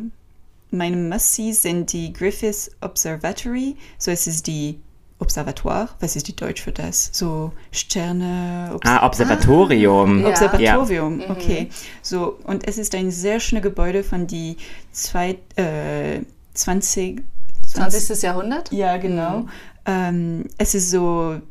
[0.72, 3.76] meine Must-Sees sind die Griffith Observatory.
[3.98, 4.80] So, es ist die
[5.20, 5.90] Observatoire.
[6.00, 7.10] Was ist die Deutsch für das?
[7.12, 8.72] So Sterne.
[8.74, 10.22] Obs Ah, Observatorium.
[10.22, 10.30] Ja.
[10.30, 11.70] Observatorium, okay.
[12.02, 14.58] So, und es ist ein sehr schönes Gebäude von die
[14.92, 16.22] zwei, äh,
[16.54, 17.22] 20,
[17.68, 18.22] 20.
[18.22, 18.72] Jahrhundert?
[18.72, 19.48] Ja, genau.
[19.86, 21.42] Ähm, es ist so,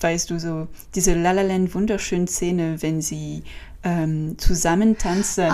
[0.00, 3.42] weißt du, so diese La La Land wunderschöne Szene, wenn sie
[3.84, 5.50] ähm, zusammen tanzen.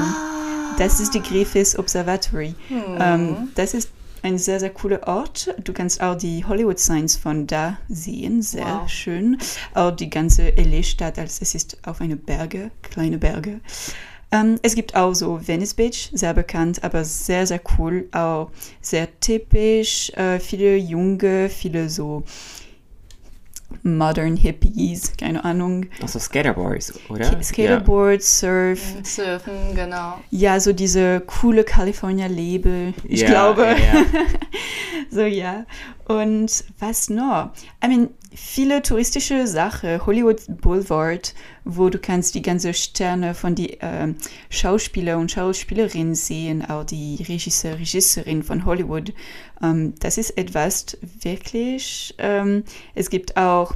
[0.78, 2.54] Das ist die Griffith Observatory.
[2.98, 3.90] Ähm, das ist
[4.22, 5.54] ein sehr, sehr cooler Ort.
[5.62, 8.88] Du kannst auch die Hollywood Signs von da sehen, sehr Wow.
[8.88, 9.38] schön.
[9.74, 13.60] Auch die ganze LA-Stadt, als es ist auf eine Berge, kleine Berge.
[14.32, 18.08] Ähm, es gibt auch so Venice Beach, sehr bekannt, aber sehr, sehr cool.
[18.12, 22.24] Auch sehr typisch, äh, viele Junge, viele so
[23.82, 25.86] modern Hippies, keine Ahnung.
[26.02, 27.42] Auch so Skaterboys, oder?
[27.42, 30.20] Skateboard, Surf, Surfen, genau.
[30.30, 33.62] ja, so diese coole California-Lebe, ich Ja, glaube.
[33.62, 34.04] Ja, ja.
[35.10, 35.64] So, ja.
[36.08, 37.52] Und was noch?
[37.84, 43.78] I mean, viele touristische Sachen, Hollywood Boulevard, wo du kannst die ganze Sterne von die
[43.80, 44.16] ähm,
[44.50, 49.12] Schauspieler und Schauspielerinnen sehen, auch die Regisseur, Regisseurin von Hollywood.
[49.62, 52.14] Ähm, das ist etwas wirklich.
[52.18, 53.74] Ähm, es gibt auch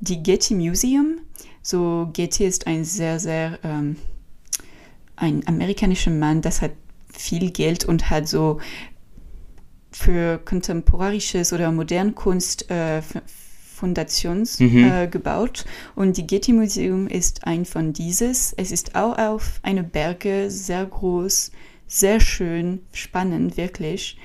[0.00, 1.20] die Getty Museum.
[1.62, 3.96] So, Getty ist ein sehr, sehr ähm,
[5.16, 6.72] ein amerikanischer Mann, das hat
[7.12, 8.58] viel Geld und hat so
[9.92, 13.02] für kontemporarisches oder moderne Kunst äh,
[13.80, 14.84] Fundations Mhm.
[14.84, 15.64] äh, gebaut.
[15.96, 18.52] Und die Getty Museum ist ein von dieses.
[18.56, 21.50] Es ist auch auf eine Berge, sehr groß,
[21.86, 24.18] sehr schön, spannend, wirklich.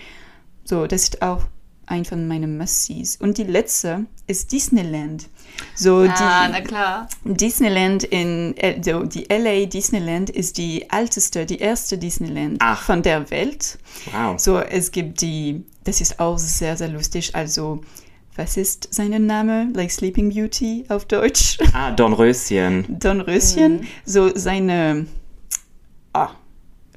[0.66, 1.44] So, das ist auch
[1.88, 3.18] ein von meinen Must-Sees.
[3.18, 5.28] Und die letzte ist Disneyland.
[5.76, 7.08] So, Ah, die, na klar.
[7.24, 12.82] Disneyland in L- so, die LA Disneyland ist die älteste, die erste Disneyland Ach.
[12.82, 13.78] von der Welt.
[14.12, 14.40] Wow.
[14.40, 17.36] So, es gibt die, das ist auch sehr, sehr lustig.
[17.36, 17.82] Also,
[18.36, 19.72] was ist sein Name?
[19.74, 21.58] Like Sleeping Beauty auf Deutsch.
[21.74, 22.86] Ah, Dornröschen.
[23.00, 23.88] Dornröschen.
[24.06, 25.08] So, seine,
[26.14, 26.32] ah,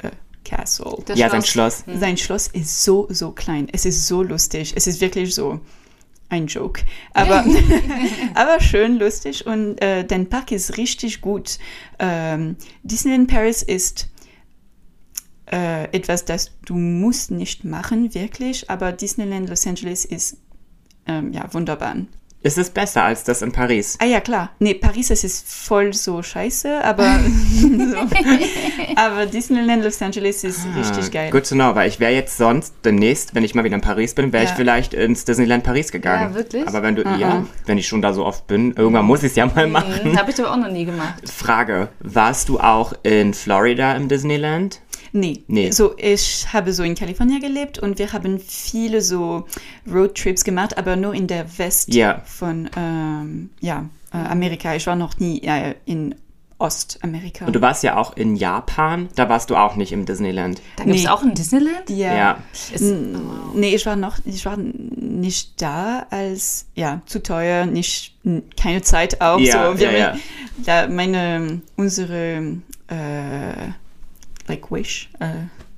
[0.03, 0.11] äh,
[0.45, 0.99] Castle.
[1.07, 1.85] Das ja, sein Schloss.
[1.87, 3.69] Sein Schloss ist so, so klein.
[3.73, 4.73] Es ist so lustig.
[4.77, 5.61] Es ist wirklich so
[6.29, 6.83] ein Joke.
[7.15, 7.45] Aber,
[8.35, 11.59] aber schön lustig und äh, dein Park ist richtig gut.
[11.99, 14.09] Ähm, Disneyland Paris ist
[15.51, 18.69] äh, etwas, das du musst nicht machen, wirklich.
[18.71, 20.37] Aber Disneyland Los Angeles ist
[21.09, 21.95] ähm, ja wunderbar.
[22.41, 23.99] Ist es besser als das in Paris?
[24.01, 24.51] Ah ja, klar.
[24.61, 27.19] Nee, Paris, es ist voll so scheiße, aber,
[27.61, 27.97] so.
[28.95, 31.27] aber Disneyland Los Angeles ist richtig geil.
[31.29, 33.81] Ah, Good to know, weil ich wäre jetzt sonst demnächst, wenn ich mal wieder in
[33.81, 34.57] Paris bin, wäre ich Ja.
[34.57, 36.31] vielleicht ins Disneyland Paris gegangen.
[36.31, 36.67] Ja, wirklich?
[36.69, 37.47] Aber wenn du, Ah, ja, ah.
[37.67, 39.95] wenn ich schon da so oft bin, irgendwann muss ich es ja mal machen.
[40.05, 41.15] Mhm, Habe ich aber auch noch nie gemacht.
[41.29, 44.81] Frage, warst du auch in Florida im Disneyland?
[45.13, 45.43] Nee.
[45.47, 45.71] Nee.
[45.71, 49.47] So, ich habe so in Kalifornien gelebt und wir haben viele so
[49.91, 52.23] Roadtrips gemacht, aber nur in der West Ja.
[52.25, 54.75] von ähm, ja, äh, Amerika.
[54.75, 56.15] Ich war noch nie äh, in
[56.61, 57.47] Ostamerika.
[57.47, 60.61] Und du warst ja auch in Japan, da warst du auch nicht im Disneyland.
[60.77, 61.09] Da gibt es Nee.
[61.09, 61.89] auch ein Disneyland?
[61.89, 62.15] ja.
[62.17, 62.39] Ja.
[62.75, 63.17] Ist, N-
[63.55, 68.17] Nee, ich war noch, ich war nicht da, als, ja, zu teuer, nicht,
[68.61, 69.39] keine Zeit auch.
[69.39, 70.17] Ja, so, wir, ja, ja.
[70.83, 72.57] ja, meine, unsere,
[72.89, 73.69] äh,
[74.49, 75.27] like Wish, äh,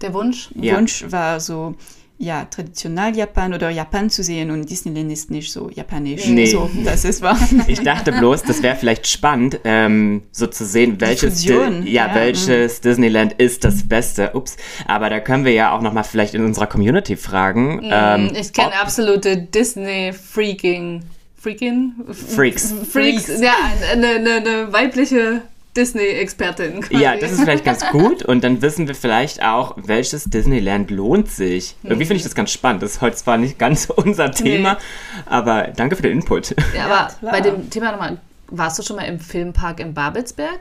[0.00, 0.50] der Wunsch?
[0.54, 0.76] Ja.
[0.76, 1.74] Wunsch war so,
[2.22, 6.26] ja, traditionell Japan oder Japan zu sehen und Disneyland ist nicht so japanisch.
[6.26, 6.46] Nee.
[6.46, 7.38] So, das ist wahr.
[7.66, 11.70] Ich dachte bloß, das wäre vielleicht spannend, ähm, so zu sehen, welches, Di ja,
[12.08, 14.32] ja, welches Disneyland ist das Beste.
[14.34, 14.56] Ups.
[14.86, 17.80] Aber da können wir ja auch nochmal vielleicht in unserer Community fragen.
[17.84, 21.02] ähm, Mm, ich kenne absolute Disney-Freaking.
[21.36, 21.94] Freaking?
[22.12, 22.70] Freaks.
[22.72, 23.24] Freaks.
[23.24, 23.40] Freaks.
[23.40, 23.54] Ja,
[23.92, 25.40] eine, eine, eine weibliche
[25.76, 26.84] Disney-Expertin.
[26.90, 28.22] Ja, das ist vielleicht ganz gut.
[28.24, 31.76] Und dann wissen wir vielleicht auch, welches Disneyland lohnt sich.
[31.82, 32.82] Irgendwie finde ich das ganz spannend.
[32.82, 34.78] Das ist heute zwar nicht ganz unser Thema,
[35.26, 36.54] aber danke für den Input.
[36.74, 37.32] Ja, aber klar.
[37.32, 40.60] bei dem Thema nochmal, warst du schon mal im Filmpark in Babelsberg?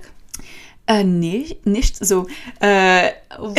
[0.89, 2.25] Äh, nee, nicht so.
[2.59, 3.11] Äh,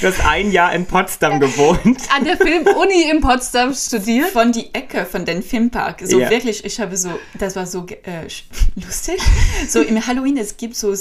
[0.00, 2.00] Du hast ein Jahr in Potsdam gewohnt.
[2.12, 4.30] An der Filmuni in Potsdam studiert?
[4.30, 6.00] von die Ecke von dem Filmpark.
[6.04, 6.30] So Ja.
[6.30, 8.22] wirklich, ich habe so, das war so äh,
[8.74, 9.20] lustig.
[9.68, 10.92] So im Halloween, es gibt so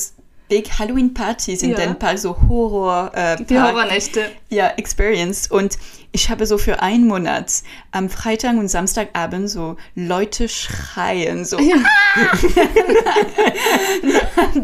[0.50, 1.78] Big Halloween Partys in Ja.
[1.78, 4.32] dem Park, so Horror äh, Die Horrornächte.
[4.50, 5.50] ja, Experience.
[5.52, 5.78] Und
[6.14, 7.52] ich habe so für einen Monat
[7.92, 11.58] am Freitag und Samstagabend so Leute schreien, so.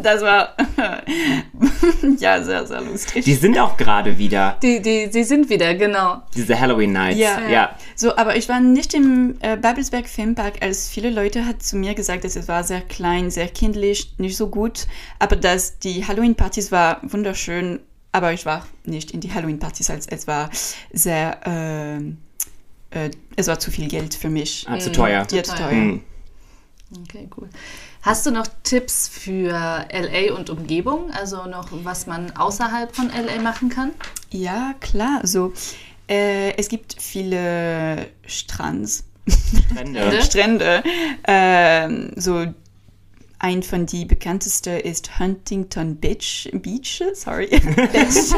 [0.02, 0.56] das war
[2.20, 3.26] ja sehr, sehr lustig.
[3.26, 6.22] Die sind auch gerade wieder, Die, die, die sind wieder, genau.
[6.36, 7.20] diese Halloween Nights.
[7.20, 7.48] Ja.
[7.48, 7.78] ja.
[7.96, 11.94] So, aber ich war nicht im äh, Babelsberg Filmpark, als viele Leute hat zu mir
[11.94, 14.88] gesagt, dass es war sehr klein, sehr kindlich, nicht so gut,
[15.20, 17.80] aber dass die Halloween-Partys war wunderschön,
[18.12, 20.50] aber ich war nicht in die Halloween-Partys, als es war
[20.92, 22.18] sehr, ähm,
[22.92, 24.66] äh, es war zu viel Geld für mich.
[24.70, 25.26] Ah, zu teuer.
[25.32, 25.72] Ja, zu teuer.
[25.72, 26.02] Hm.
[27.02, 27.50] Okay, cool.
[28.04, 31.10] Hast du noch Tipps für LA und Umgebung?
[31.12, 33.92] Also noch, was man außerhalb von LA machen kann?
[34.30, 35.54] Ja, klar, so,
[36.10, 39.06] äh, es gibt viele Strands.
[39.26, 40.22] Strände.
[40.22, 40.84] Strände.
[41.26, 42.46] Ähm, so
[43.44, 46.50] ein von die bekanntesten ist Huntington Beach.
[46.54, 47.48] Beach, sorry.
[47.50, 47.62] Beach.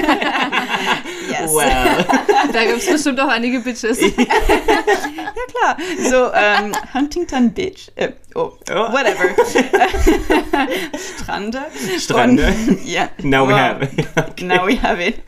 [1.30, 1.54] yes.
[1.54, 2.06] Well,
[2.52, 4.00] Da gibt es bestimmt auch einige Bitches.
[4.02, 5.78] Ja, klar.
[6.10, 7.91] So, ähm, Huntington Beach.
[7.96, 8.91] Äh, oh, Oh.
[8.91, 9.30] whatever.
[11.22, 11.62] Strande.
[12.00, 12.48] Strande.
[12.68, 13.10] Und, ja.
[13.22, 13.60] Now we Wow.
[13.60, 14.08] have it.
[14.18, 14.46] Okay.
[14.46, 15.22] Now we have it.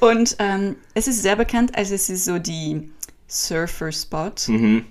[0.00, 2.90] Und ähm, es ist sehr bekannt, also es ist so die
[3.28, 4.32] Surfer-Spot.
[4.48, 4.86] Mhm.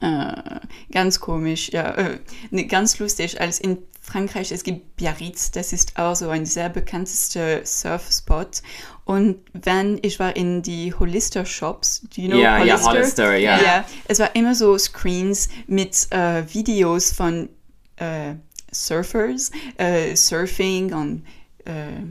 [0.00, 0.60] Äh,
[0.90, 2.18] ganz komisch, ja, äh,
[2.50, 6.70] ne, ganz lustig, als in Frankreich, es gibt Biarritz, das ist auch so ein sehr
[6.70, 8.62] bekanntester Surfspot.
[9.04, 12.90] Und wenn ich war in die Hollister Shops, do you know Ja, ja, Hollister?
[12.90, 13.62] Hollister, ja.
[13.62, 17.50] Ja, es war immer so Screens mit äh, Videos von
[17.96, 18.34] äh,
[18.72, 21.26] Surfers, äh, Surfing und
[21.66, 22.02] äh,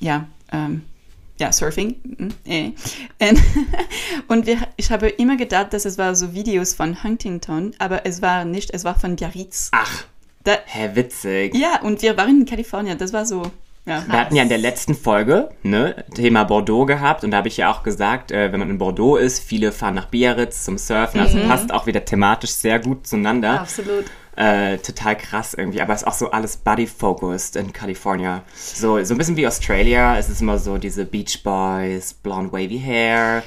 [0.00, 0.82] ja, ähm,
[1.38, 1.96] ja, Surfing.
[2.02, 2.72] mm, eh.
[3.20, 3.42] Und,
[4.28, 8.22] und wir, ich habe immer gedacht, dass es war so Videos von Huntington, aber es
[8.22, 9.70] war nicht, es war von Biarritz.
[9.72, 10.04] Ach,
[10.44, 11.54] Da, hä, witzig.
[11.54, 13.50] ja, und wir waren in Kalifornien, das war so,
[13.86, 14.04] ja.
[14.08, 17.56] Wir hatten ja in der letzten Folge ne, Thema Bordeaux gehabt und da habe ich
[17.56, 21.20] ja auch gesagt, äh, wenn man in Bordeaux ist, viele fahren nach Biarritz zum Surfen,
[21.20, 23.60] also passt auch wieder thematisch sehr gut zueinander.
[23.60, 24.06] Absolut.
[24.36, 28.42] Äh, total krass irgendwie, aber es ist auch so alles body-focused in California.
[28.54, 32.78] So, so ein bisschen wie Australia, es ist immer so diese Beach Boys, blonde wavy
[32.78, 33.42] hair.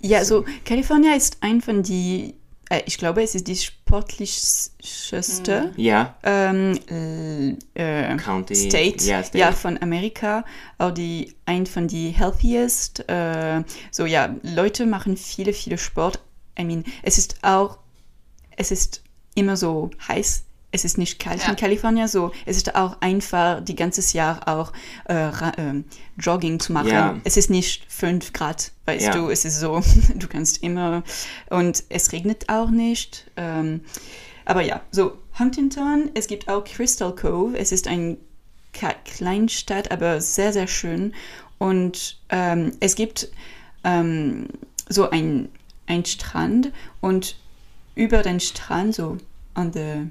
[0.00, 2.34] Ja, so Kalifornien ist ein von die,
[2.70, 6.78] äh, ich glaube, es ist die sportlichste Ja, ähm,
[7.74, 8.54] äh, County.
[8.54, 9.38] State, Ja, State.
[9.38, 10.44] ja, von Amerika,
[10.78, 13.08] auch die ein von die healthiest.
[13.08, 16.20] Äh, so ja, Leute machen viele, viele Sport.
[16.58, 17.78] I mean, es ist auch,
[18.56, 19.02] es ist
[19.38, 20.44] immer so heiß.
[20.70, 21.48] Es ist nicht kalt Ja.
[21.48, 24.70] in Kalifornien, so es ist auch einfach die ganze Jahr auch
[25.08, 25.84] äh, ähm,
[26.18, 26.88] Jogging zu machen.
[26.90, 27.16] Ja.
[27.24, 29.12] Es ist nicht 5 Grad, weißt Ja.
[29.12, 29.80] du, es ist so,
[30.14, 31.02] du kannst immer
[31.48, 33.30] und es regnet auch nicht.
[33.36, 33.80] Ähm,
[34.44, 37.56] aber ja, so Huntington, es gibt auch Crystal Cove.
[37.56, 38.18] Es ist eine
[39.04, 41.14] Kleinstadt, aber sehr, sehr schön.
[41.58, 43.28] Und ähm, es gibt
[43.84, 44.48] ähm,
[44.88, 45.48] so ein,
[45.86, 47.36] ein Strand und
[47.98, 49.18] über den Strand, so
[49.54, 50.06] an der,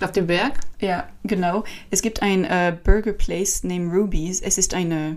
[0.00, 0.58] Auf dem Berg?
[0.80, 4.40] ja, genau, es gibt ein äh, Burger Place named Ruby's.
[4.40, 5.16] Es ist eine,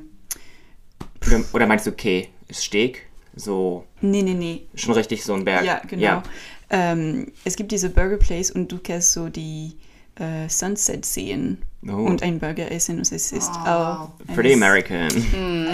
[1.25, 3.07] Oder, oder meinst du, okay, ist Steg?
[3.35, 5.65] So, nee, nee, nee, schon richtig so ein Berg.
[5.65, 6.03] Ja, genau.
[6.03, 6.23] Ja.
[6.69, 9.73] Ähm, es gibt diese Burger Place und du kannst so die
[10.15, 11.91] äh, Sunset sehen Oh.
[11.95, 12.95] und einen Burger essen.
[12.99, 15.09] Und es ist Oh, auch Pretty American.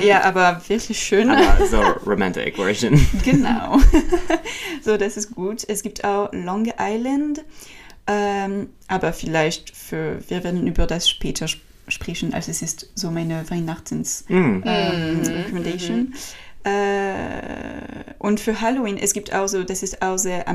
[0.01, 1.29] Ja, aber wirklich schön.
[1.29, 2.99] Aber so romantic version.
[3.23, 3.77] genau.
[4.83, 5.63] so, das ist gut.
[5.67, 7.43] Es gibt auch Long Island.
[8.07, 13.09] Ähm, aber vielleicht für, wir werden über das später sp sprechen, als es ist so
[13.09, 14.61] meine Weihnachtens Mm.
[14.63, 16.13] ähm, Recommendation.
[16.63, 20.47] Äh, und für Halloween, es gibt auch so, das ist auch sehr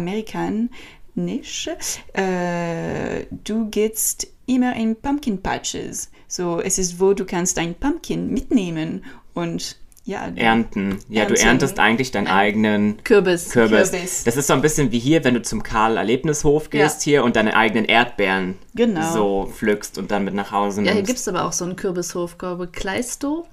[1.16, 1.68] amerikanisch.
[2.12, 6.10] Äh, du gehst immer in Pumpkin Patches.
[6.28, 10.28] So, es ist, wo du kannst ein Pumpkin mitnehmen und ja.
[10.28, 10.98] du- Ernten.
[11.08, 11.46] Ja, du Ernten.
[11.48, 13.50] erntest eigentlich deinen eigenen Kürbis.
[13.50, 13.90] Kürbis.
[13.90, 14.24] Kürbis.
[14.24, 17.10] Das ist so ein bisschen wie hier, wenn du zum Karl-Erlebnishof gehst Ja.
[17.10, 19.12] hier und deine eigenen Erdbeeren Genau.
[19.12, 20.88] so pflückst und dann mit nach Hause nimmst.
[20.90, 23.46] Ja, hier gibt es aber auch so einen Kürbishof, glaube ich, Kleistow.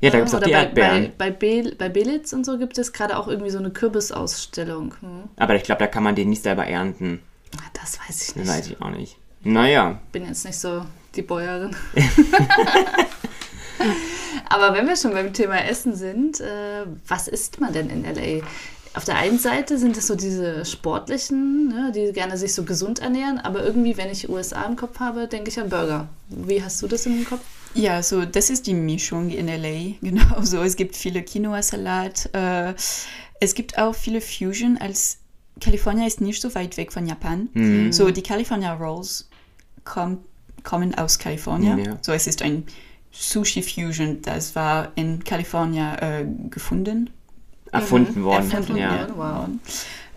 [0.00, 1.12] Ja, da gibt es auch Oder die bei, Erdbeeren.
[1.16, 4.94] bei, bei, Bel, bei Belitz und so gibt es gerade auch irgendwie so eine Kürbisausstellung.
[5.00, 5.24] Hm.
[5.36, 7.20] Aber ich glaube, da kann man den nicht selber ernten.
[7.56, 8.48] Ah, Das weiß ich Das nicht.
[8.48, 9.16] weiß ich auch nicht.
[9.42, 10.00] Naja.
[10.12, 11.74] bin jetzt nicht so die Bäuerin.
[14.48, 18.44] Aber wenn wir schon beim Thema Essen sind, äh, was isst man denn in LA?
[18.94, 23.00] Auf der einen Seite sind es so diese Sportlichen, ne, die gerne sich so gesund
[23.00, 26.08] ernähren, aber irgendwie, wenn ich USA im Kopf habe, denke ich an Burger.
[26.28, 27.42] Wie hast du das im Kopf?
[27.76, 29.94] Ja, so das ist die Mischung in LA.
[30.00, 30.62] Genau so.
[30.62, 32.30] Es gibt viele Quinoa-Salat.
[32.34, 32.74] Äh,
[33.40, 34.78] es gibt auch viele Fusion.
[34.78, 35.18] Als
[35.60, 37.48] Kalifornien ist nicht so weit weg von Japan.
[37.52, 37.92] Mhm.
[37.92, 39.28] So die California Rolls
[39.84, 40.18] komm,
[40.62, 41.78] kommen aus Kalifornien.
[41.78, 41.98] Ja.
[42.02, 42.64] So es ist ein
[43.10, 44.20] Sushi Fusion.
[44.22, 47.10] Das war in Kalifornien äh, gefunden.
[47.72, 48.50] Erfunden worden.
[48.50, 49.16] Erfunden ja.
[49.16, 49.60] worden.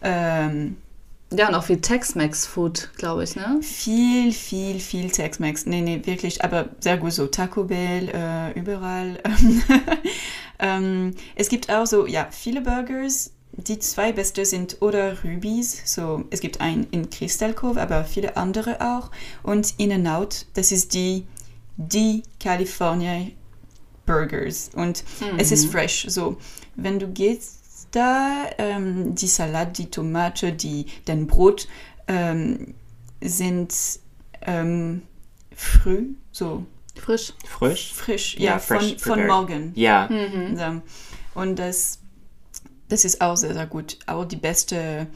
[0.02, 0.78] Ähm,
[1.32, 3.60] Ja, und auch viel Tex-Mex-Food, glaube ich, ne?
[3.62, 5.68] Viel, viel, viel Tex-Mex.
[5.68, 7.28] Nee, nee, wirklich, aber sehr gut so.
[7.28, 9.20] Taco Bell, äh, überall.
[10.60, 13.32] ähm, es gibt auch so, ja, viele Burgers.
[13.52, 15.82] Die zwei beste sind oder Ruby's.
[15.86, 19.12] So, es gibt einen in Crystal Cove, aber viele andere auch.
[19.44, 21.28] Und In-N-Out, das ist die,
[21.78, 23.28] die California
[24.08, 24.72] Burgers.
[24.74, 25.04] Und
[25.38, 26.08] es ist fresh.
[26.10, 26.38] So,
[26.76, 27.59] wenn du gehst
[27.92, 31.68] da, ähm, die Salat, die Tomate, die, dein Brot
[32.08, 32.74] ähm,
[33.22, 33.74] sind
[34.42, 35.02] ähm,
[35.56, 37.34] früh, so Frisch.
[37.46, 37.94] Frisch?
[37.94, 39.72] frisch, Ja, ja, fresh von, von morgen.
[39.76, 40.10] Ja.
[40.56, 40.82] So.
[41.40, 42.00] Und das,
[42.90, 43.98] das ist auch sehr, sehr gut.
[44.06, 45.08] Auch die beste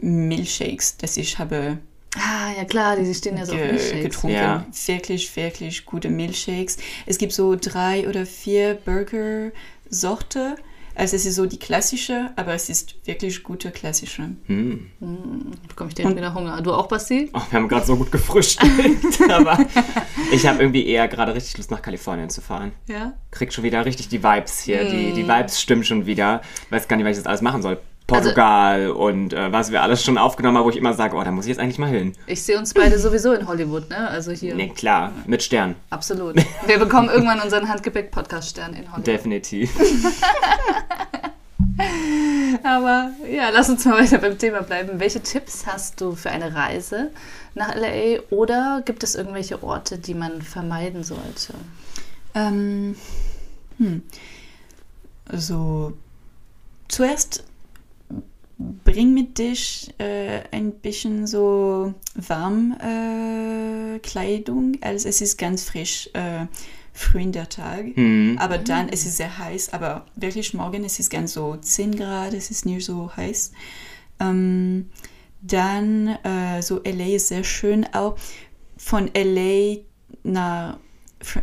[0.00, 1.78] Milchshakes, das ich habe
[2.16, 4.02] Ah, ja klar, die stehen ja so ge Milchshakes.
[4.02, 4.36] getrunken.
[4.36, 4.66] Ja.
[4.86, 6.76] Wirklich, wirklich gute Milchshakes.
[7.06, 10.56] Es gibt so drei oder vier Burger-Sorte.
[10.96, 14.30] Also es ist so die klassische, aber es ist wirklich gute klassische.
[14.46, 14.86] Hm.
[15.68, 16.60] Bekomme ich direkt wieder Hunger.
[16.62, 17.30] Du auch, Basti?
[17.32, 19.58] Oh, wir haben gerade so gut gefrühstückt, aber
[20.32, 22.72] ich habe irgendwie eher gerade richtig Lust nach Kalifornien zu fahren.
[22.88, 23.14] Ja.
[23.30, 24.84] Krieg schon wieder richtig die Vibes hier.
[24.88, 25.14] Die, Mm.
[25.14, 26.40] die Vibes stimmen schon wieder.
[26.70, 27.78] Weiß gar nicht, was ich jetzt alles machen soll.
[28.06, 31.24] Also Portugal und äh, was wir alles schon aufgenommen haben, wo ich immer sage, oh,
[31.24, 32.12] da muss ich jetzt eigentlich mal hin.
[32.26, 34.08] Ich sehe uns beide sowieso in Hollywood, ne?
[34.08, 34.54] Also hier.
[34.54, 35.74] Nee, klar, mit Stern.
[35.88, 36.36] Absolut.
[36.66, 39.06] Wir bekommen irgendwann unseren Handgepäck-Podcast-Stern in Hollywood.
[39.06, 39.70] Definitiv.
[42.62, 45.00] Aber ja, lass uns mal weiter beim Thema bleiben.
[45.00, 47.10] Welche Tipps hast du für eine Reise
[47.54, 51.54] nach LA oder gibt es irgendwelche Orte, die man vermeiden sollte?
[52.34, 52.96] Ähm,
[53.78, 54.02] hm.
[55.26, 55.94] Also,
[56.88, 57.44] zuerst
[58.94, 66.08] bring mit dich äh, ein bisschen so warm äh, Kleidung, also es ist ganz frisch
[66.12, 66.46] äh,
[66.92, 67.86] früh in der Tag.
[67.96, 68.36] Hm.
[68.38, 72.34] Aber dann, es ist sehr heiß, aber wirklich morgen, es ist ganz so 10 Grad,
[72.34, 73.50] es ist nicht so heiß.
[74.20, 74.90] Ähm,
[75.42, 78.16] dann, äh, so LA ist sehr schön auch.
[78.76, 79.78] Von LA
[80.22, 80.78] nach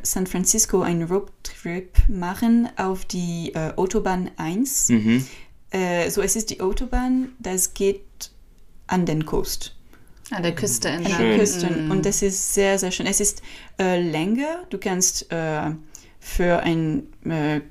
[0.04, 4.90] San Francisco einen Roadtrip machen auf die äh, Autobahn 1.
[4.90, 5.26] Mhm.
[5.72, 8.04] Äh, so, es ist die Autobahn, das geht
[8.88, 9.76] an den Coast
[10.32, 11.18] An der Küste an entlang.
[11.20, 11.40] den Schön.
[11.40, 11.88] Küsten.
[11.88, 11.92] Mm.
[11.92, 13.06] Und das ist sehr, sehr schön.
[13.06, 13.42] Es ist
[13.80, 14.64] äh, länger.
[14.70, 15.72] Du kannst äh,
[16.20, 17.62] für eine äh,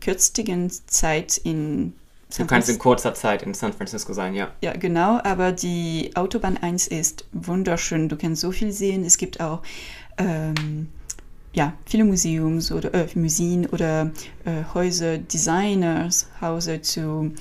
[0.00, 1.92] kürzigen Zeit in
[2.30, 2.82] Du San kannst in Francisco.
[2.82, 4.52] kurzer Zeit in San Francisco sein, ja.
[4.62, 5.20] Ja, genau.
[5.24, 8.08] Aber die Autobahn 1 ist wunderschön.
[8.08, 9.04] Du kannst so viel sehen.
[9.04, 9.62] Es gibt auch
[10.16, 10.88] ähm,
[11.52, 14.10] ja, viele Museums oder äh, Museen oder
[14.44, 17.32] äh, Häuser, Designers, Häuser zu,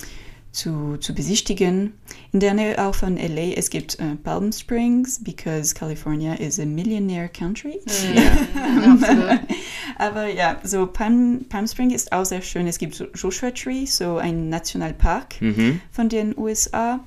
[0.51, 1.93] zu, zu besichtigen.
[2.31, 6.65] In der Nähe auch von LA, es gibt äh, Palm Springs, because California is a
[6.65, 7.79] millionaire country.
[8.15, 9.39] Ja, absolut.
[9.97, 12.67] Aber ja, so Palm, Palm Springs ist auch sehr schön.
[12.67, 15.81] Es gibt Joshua Tree, so ein Nationalpark Mhm.
[15.91, 16.99] von den USA.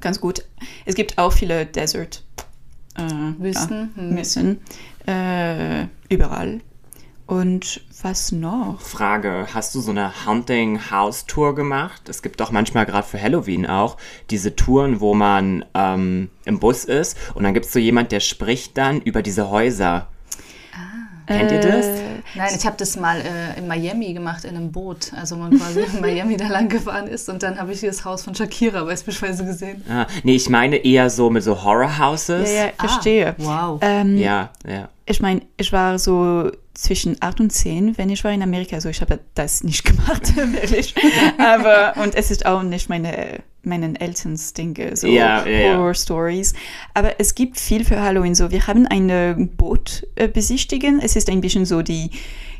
[0.00, 0.44] Ganz gut.
[0.86, 2.24] Es gibt auch viele Desert.
[2.96, 3.02] Äh,
[3.42, 4.16] Wüsten, Ja, hm.
[4.16, 4.60] Wüsten.
[5.06, 6.60] Äh, überall.
[7.26, 8.80] Und was noch?
[8.80, 12.08] Frage, hast du so eine Haunting House Tour gemacht?
[12.08, 13.98] Es gibt doch manchmal gerade für Halloween auch
[14.30, 18.18] diese Touren, wo man ähm, im Bus ist und dann gibt es so jemand, der
[18.18, 20.08] spricht dann über diese Häuser.
[21.38, 21.86] Kennt ihr das?
[21.86, 22.00] Äh,
[22.34, 25.12] Nein, ich habe das mal äh, in Miami gemacht, in einem Boot.
[25.14, 28.04] Also man quasi in Miami da lang gefahren ist und dann habe ich hier das
[28.04, 29.84] Haus von Shakira beispielsweise gesehen.
[29.88, 32.50] Ah, nee, ich meine eher so mit so Horror Houses.
[32.50, 33.34] ja, ja, verstehe.
[33.38, 33.78] Wow.
[33.82, 34.88] Ähm, ja, ja.
[35.06, 38.76] Ich meine, ich war so zwischen 8 und 10, wenn ich war in Amerika.
[38.76, 40.94] Also ich habe das nicht gemacht, wirklich.
[41.38, 45.76] Aber, und es ist auch nicht meine, meinen Elterns Dinge, so Ja, ja.
[45.76, 46.54] Horror-Stories.
[46.94, 48.34] Aber es gibt viel für Halloween.
[48.34, 51.00] So, wir haben ein Boot äh, besichtigen.
[51.00, 52.10] Es ist ein bisschen so die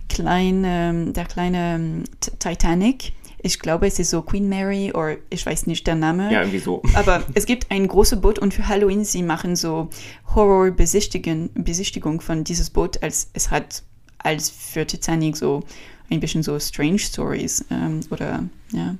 [0.09, 2.05] kleine, der kleine ähm,
[2.39, 3.13] Titanic.
[3.43, 6.31] Ich glaube, es ist so Queen Mary oder ich weiß nicht der Name.
[6.31, 6.83] Ja, irgendwie so.
[6.95, 9.89] Aber es gibt ein großes Boot und für Halloween sie machen so
[10.35, 13.83] Horror-Besichtigung Besichtigung von dieses Boot, als es hat
[14.19, 15.63] als für Titanic so
[16.11, 18.97] ein bisschen so Strange Stories ähm, oder ja.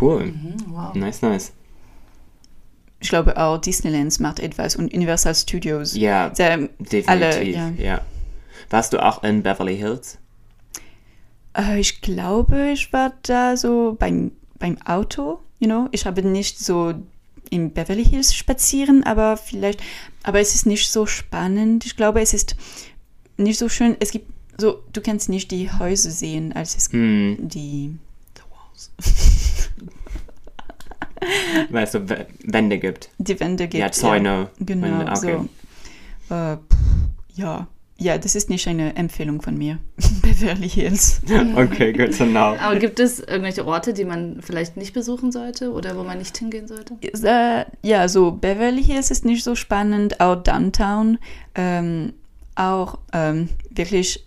[0.00, 0.26] Cool.
[0.26, 0.94] Mhm, wow.
[0.94, 1.52] Nice, nice.
[3.00, 5.94] Ich glaube auch Disneyland macht etwas und Universal Studios.
[5.94, 7.08] Ja, definitiv.
[7.08, 7.68] alle, ja.
[7.76, 8.00] ja.
[8.70, 10.18] Warst du auch in Beverly Hills?
[11.56, 15.88] Äh, ich glaube, ich war da so beim, beim Auto, you know.
[15.92, 16.94] Ich habe nicht so
[17.50, 19.82] in Beverly Hills spazieren, aber vielleicht,
[20.22, 21.84] aber es ist nicht so spannend.
[21.86, 22.56] Ich glaube, es ist
[23.36, 23.96] nicht so schön.
[24.00, 27.96] Es gibt so, du kannst nicht die Häuser sehen, als es Hm, die
[31.70, 32.00] weil es so
[32.44, 33.10] Wände gibt.
[33.18, 33.80] die Wände gibt.
[33.80, 34.50] Ja, Zäune.
[34.58, 35.38] Genau, Wände, okay.
[36.28, 36.34] so.
[36.34, 36.76] Äh, pff,
[37.34, 37.66] ja.
[37.96, 39.78] Ja, das ist nicht eine Empfehlung von mir.
[40.22, 41.20] Beverly Hills.
[41.56, 42.56] Okay, good to know.
[42.58, 46.36] Aber gibt es irgendwelche Orte, die man vielleicht nicht besuchen sollte oder wo man nicht
[46.36, 46.96] hingehen sollte?
[47.02, 51.18] Äh, ja, so Beverly Hills ist nicht so spannend, auch Downtown,
[51.54, 52.14] ähm,
[52.56, 54.24] auch ähm, wirklich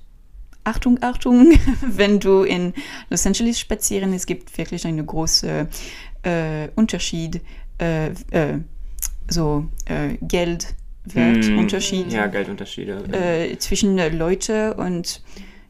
[0.64, 2.74] Achtung, Achtung, wenn du in
[3.10, 5.68] Los Angeles spazieren, es gibt wirklich einen großen
[6.24, 7.42] äh, Unterschied,
[7.80, 8.60] äh, äh,
[9.30, 10.18] so äh,
[11.14, 13.04] Geldwertunterschied Hm, Ja, Geldunterschiede.
[13.12, 15.22] äh, zwischen äh, Leute und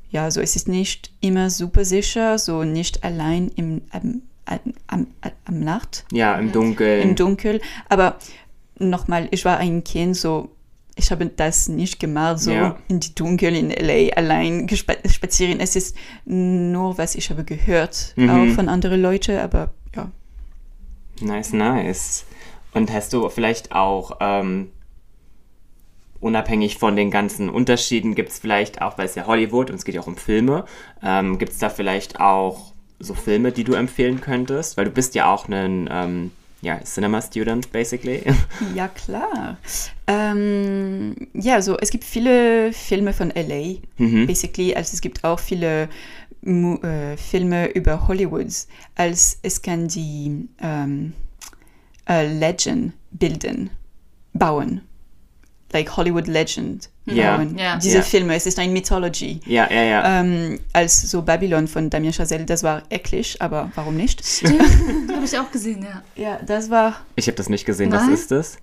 [0.10, 5.08] ja, so es ist nicht immer super sicher, so nicht allein im, am, am, am,
[5.46, 7.02] am Nacht ja, im Dunkeln.
[7.10, 7.60] im Dunkel.
[7.90, 8.18] Aber
[8.80, 10.50] nochmal, ich war ein Kind, so
[11.00, 12.78] ich habe das nicht gemacht, so Ja.
[12.88, 15.60] in die Dunkel in LA allein spazieren.
[15.60, 18.30] Es ist nur, was ich habe gehört, Mhm.
[18.30, 20.10] auch von anderen Leuten, aber ja.
[21.22, 22.26] Nice, nice.
[22.74, 24.70] Und hast du vielleicht auch, ähm,
[26.20, 29.86] unabhängig von den ganzen Unterschieden, gibt es vielleicht auch, weil es ja Hollywood und es
[29.86, 30.66] geht ja auch um Filme,
[31.04, 34.78] ähm, gibt es da vielleicht auch so Filme, die du empfehlen könntest?
[34.78, 38.24] Weil du bist ja auch ein ähm, ja, Cinema-Student, basically.
[38.76, 39.58] Ja, klar.
[40.08, 43.76] Ähm, ja, so es gibt viele Filme von LA,
[44.26, 44.74] basically.
[44.74, 45.90] Also es gibt auch viele
[46.42, 48.48] Mu äh, Filme über Hollywood.
[48.96, 51.14] Als es kann die ähm,
[52.08, 53.70] äh, Legend bilden,
[54.34, 54.82] bauen.
[55.74, 57.36] Like Hollywood Legend Ja.
[57.38, 57.58] bauen.
[57.58, 57.78] Ja.
[57.78, 58.02] Diese Ja.
[58.04, 59.40] Filme, es ist ein Mythology.
[59.46, 60.20] ja, ja, ja.
[60.22, 64.22] Ähm, als so Babylon von Damien Chazelle, das war eklig, aber warum nicht?
[64.46, 66.02] Habe ich auch gesehen, ja.
[66.16, 67.92] Ja, das war Ich habe das nicht gesehen.
[67.92, 68.14] Was Nein?
[68.14, 68.58] ist das?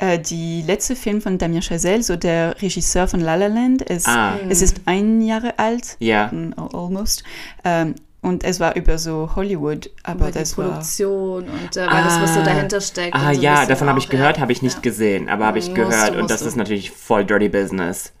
[0.00, 3.88] äh, die letzte Film von Damien Chazelle, so der Regisseur von La La Land.
[3.90, 4.36] Es, Ah.
[4.48, 6.28] es ist ein Jahre alt, Ja.
[6.32, 7.24] mm, al- almost.
[7.64, 7.94] Ähm,
[8.28, 12.20] und es war über so Hollywood, aber Über die das war Produktion und äh, alles,
[12.20, 13.14] was so dahinter steckt.
[13.14, 14.42] Ah so ja, davon habe ich gehört, ja.
[14.42, 14.80] habe ich nicht ja.
[14.82, 16.58] gesehen, aber habe ich Musst gehört du, und das musst ist du.
[16.58, 18.12] natürlich voll dirty business.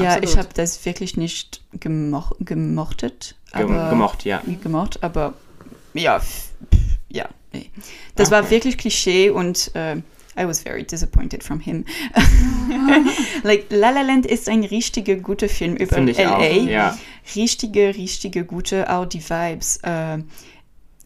[0.00, 0.24] ja, Absolut.
[0.24, 4.42] ich habe das wirklich nicht gemoch gemochtet, Gem aber gemocht, ja.
[4.62, 5.34] gemocht, aber
[5.94, 6.20] ja,
[7.08, 7.70] ja, nee.
[8.16, 8.50] Das war Okay.
[8.50, 9.96] wirklich Klischee und äh,
[10.38, 11.86] I was very disappointed from him.
[13.42, 16.36] like La La Land ist ein richtiger guter Film über LA.
[16.36, 16.98] auch, ja.
[17.34, 19.78] Richtige, richtige gute, auch die Vibes.
[19.82, 20.22] Äh, Ist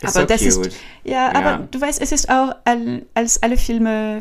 [0.03, 0.67] aber so das cute.
[0.67, 1.33] ist ja, Ja.
[1.35, 4.21] aber du weißt, es ist auch all, als alle Filme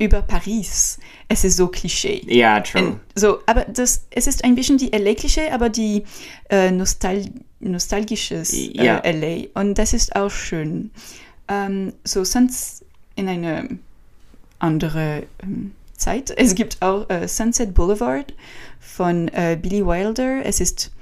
[0.00, 0.98] über Paris.
[1.28, 2.22] Es ist so Klischee.
[2.26, 2.82] Ja, true.
[2.82, 6.04] Und So, aber das, es ist ein bisschen die LA-Klischee, aber die
[6.50, 7.24] äh, Nostal
[7.60, 9.02] nostalgisches äh, Ja.
[9.04, 9.48] LA.
[9.60, 10.90] Und das ist auch schön.
[11.48, 12.84] Ähm, so, sonst
[13.16, 13.78] in eine
[14.60, 16.32] andere ähm, Zeit.
[16.36, 18.34] Es gibt auch äh, Sunset Boulevard
[18.80, 20.44] von äh, Billy Wilder.
[20.44, 20.92] Es ist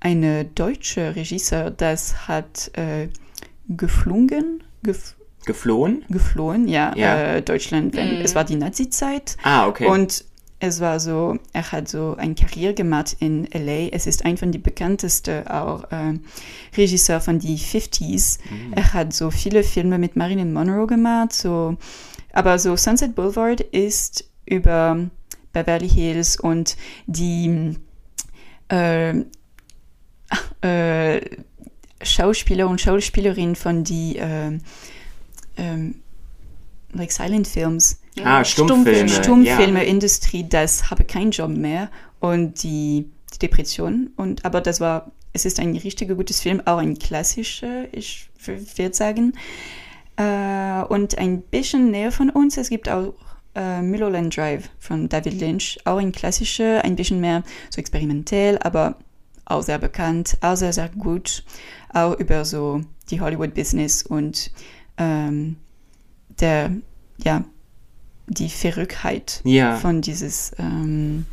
[0.00, 3.08] eine deutsche Regisseur, das hat äh,
[3.68, 5.14] geflogen, gef
[5.46, 6.04] Geflohen?
[6.10, 7.34] geflohen, ja, Ja.
[7.36, 9.38] Äh, Deutschland, wenn, es war die Nazi-Zeit.
[9.42, 9.86] Ah, okay.
[9.86, 10.26] Und
[10.62, 13.88] es war so, er hat so eine Karriere gemacht in LA.
[13.92, 16.18] Es ist ein von den bekanntesten auch äh,
[16.76, 18.38] Regisseur von die 50s.
[18.72, 21.32] Er hat so viele Filme mit Marilyn Monroe gemacht.
[21.32, 21.78] So,
[22.32, 25.08] aber so Sunset Boulevard ist über
[25.52, 26.76] Beverly Hills und
[27.06, 27.76] die
[28.68, 29.14] äh,
[30.62, 31.20] äh,
[32.02, 34.58] Schauspieler und Schauspielerinnen von die äh,
[36.92, 38.00] like Silent Films.
[38.24, 39.08] ah, Stummfilme.
[39.08, 44.10] Stummfilme-Industrie, das habe keinen Job mehr und die, die Depression.
[44.16, 48.94] Und, aber das war, es ist ein richtig gutes Film, auch ein klassischer, ich würde
[48.94, 49.34] sagen.
[50.20, 53.14] Äh, und ein bisschen näher von uns, es gibt auch
[53.54, 58.96] äh, Mulholland Drive von David Lynch, auch ein klassischer, ein bisschen mehr so experimentell, aber
[59.46, 61.42] auch sehr bekannt, auch sehr, sehr gut,
[61.94, 64.50] auch über so die Hollywood-Business und
[64.98, 65.56] ähm,
[66.38, 66.70] der,
[67.24, 67.44] ja,
[68.26, 69.76] die Verrücktheit Ja.
[69.76, 71.24] von dieses ähm,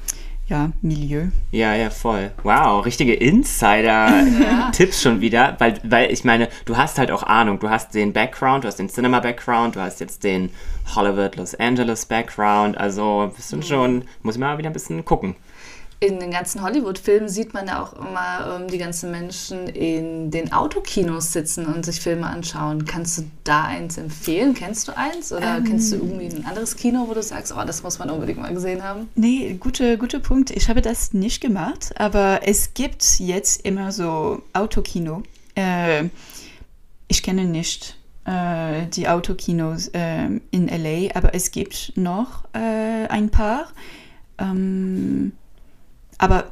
[0.47, 1.27] ja, Milieu.
[1.51, 2.31] Ja, ja, voll.
[2.43, 7.69] Wow, richtige Insider-Tipps schon wieder, weil, weil ich meine, du hast halt auch Ahnung, du
[7.69, 10.49] hast den Background, du hast den Cinema-Background, du hast jetzt den
[10.95, 15.35] Hollywood, Los Angeles-Background, also bist du schon, muss ich mal wieder ein bisschen gucken.
[15.99, 20.53] In den ganzen Hollywood-Filmen sieht man ja auch immer ähm, die ganzen Menschen in den
[20.53, 22.85] Autokinos sitzen und sich Filme anschauen.
[22.85, 24.53] Kannst du da eins empfehlen?
[24.53, 25.33] Kennst du eins?
[25.33, 28.39] Oder kennst du irgendwie ein anderes Kino, wo du sagst, oh, das muss man unbedingt
[28.39, 29.09] mal gesehen haben?
[29.15, 30.51] Nee, guter gute Punkt.
[30.51, 35.23] Ich habe das nicht gemacht, aber es gibt jetzt immer so Autokino.
[35.55, 36.09] Äh,
[37.07, 43.31] ich kenne nicht äh, die Autokinos äh, in LA, aber es gibt noch äh, ein
[43.31, 43.69] paar.
[44.37, 45.31] Ähm,
[46.17, 46.51] aber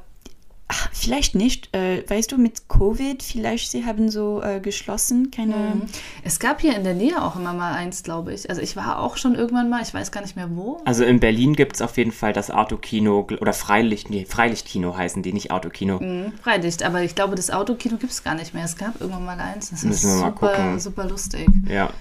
[0.68, 1.76] ach, vielleicht nicht.
[1.76, 5.82] Äh, weißt du, mit Covid, vielleicht sie haben so äh, geschlossen, keine.
[6.24, 8.50] Es gab hier in der Nähe auch immer mal eins, glaube ich.
[8.50, 10.82] Also ich war auch schon irgendwann mal, ich weiß gar nicht mehr wo.
[10.86, 14.98] Also in Berlin gibt es auf jeden Fall das Autokino gl- oder Freilicht, nee, Freilichtkino
[14.98, 16.00] heißen die, nicht Autokino.
[16.00, 18.66] Mhm, Freilicht, aber ich glaube, das Autokino gibt es gar nicht mehr.
[18.66, 19.70] Es gab irgendwann mal eins.
[19.70, 20.80] Das ist Müssen wir mal super, gucken.
[20.80, 21.48] super lustig.
[21.70, 21.92] Ja.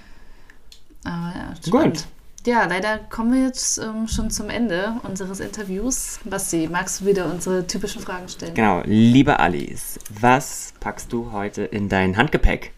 [1.04, 2.04] Aber ja, Gut.
[2.46, 6.20] Ja, leider kommen wir jetzt ähm, schon zum Ende unseres Interviews.
[6.24, 8.52] Basti, magst du wieder unsere typischen Fragen stellen?
[8.54, 12.72] Genau, liebe Alice, was packst du heute in dein Handgepäck?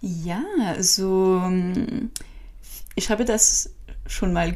[0.00, 0.42] Ja,
[0.78, 1.40] so.
[1.44, 2.10] ähm,
[2.94, 3.70] Ich habe das
[4.06, 4.54] schon mal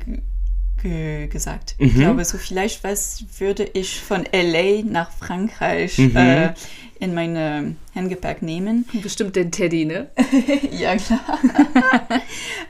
[0.83, 1.75] ge ge gesagt.
[1.79, 6.53] Ich glaube, so vielleicht was würde ich von LA nach Frankreich äh,
[7.01, 8.85] in meine Handgepäck nehmen.
[9.03, 10.09] Bestimmt den Teddy, ne?
[10.73, 11.39] ja, klar.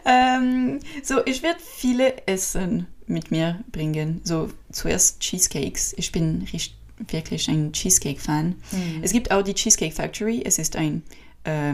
[0.04, 4.20] ähm, so, ich werde viele Essen mit mir bringen.
[4.24, 5.94] So, zuerst Cheesecakes.
[5.96, 6.74] Ich bin richt-
[7.10, 8.56] wirklich ein Cheesecake-Fan.
[9.02, 10.42] Es gibt auch die Cheesecake Factory.
[10.44, 11.02] Es ist ein
[11.44, 11.72] äh,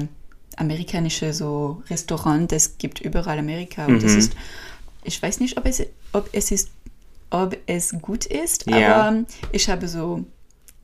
[0.57, 4.18] amerikanische so Restaurant, es gibt überall Amerika und es Mhm.
[4.18, 4.32] ist,
[5.05, 5.82] ich weiß nicht, ob es,
[6.12, 6.70] ob es ist,
[7.30, 8.96] ob es gut ist, Ja.
[9.09, 10.24] aber ich habe so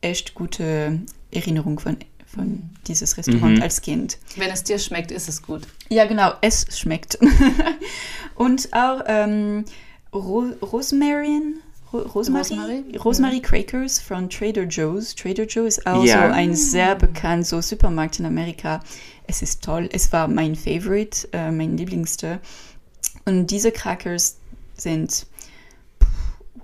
[0.01, 0.99] echt gute
[1.31, 3.61] Erinnerung von, von dieses Restaurant Mhm.
[3.61, 4.17] als Kind.
[4.37, 5.61] Wenn es dir schmeckt, ist es gut.
[5.89, 7.17] Ja, genau, es schmeckt.
[8.35, 9.65] und auch ähm,
[10.13, 11.55] Ro Rosmarin,
[11.93, 12.97] Ro Rosemary, Rosemary?
[12.97, 15.13] Rosemary Crackers von Trader Joe's.
[15.15, 16.27] Trader Joe ist auch Ja.
[16.27, 18.81] so ein sehr bekannt so Supermarkt in Amerika.
[19.27, 19.87] Es ist toll.
[19.93, 22.39] Es war mein Favorite, äh, mein Lieblingste.
[23.25, 24.37] Und diese Crackers
[24.75, 25.25] sind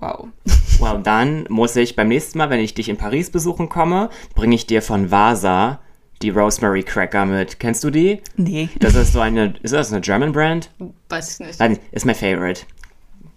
[0.00, 0.28] wow.
[0.78, 4.54] Wow, dann muss ich beim nächsten Mal, wenn ich dich in Paris besuchen komme, bringe
[4.54, 5.80] ich dir von Vasa
[6.22, 7.58] die Rosemary Cracker mit.
[7.58, 8.22] Kennst du die?
[8.36, 8.68] Nee.
[8.78, 10.70] Das ist so eine, ist das eine German Brand?
[11.08, 11.60] Weiß ich nicht.
[11.60, 12.62] Nein, ist mein Favorite.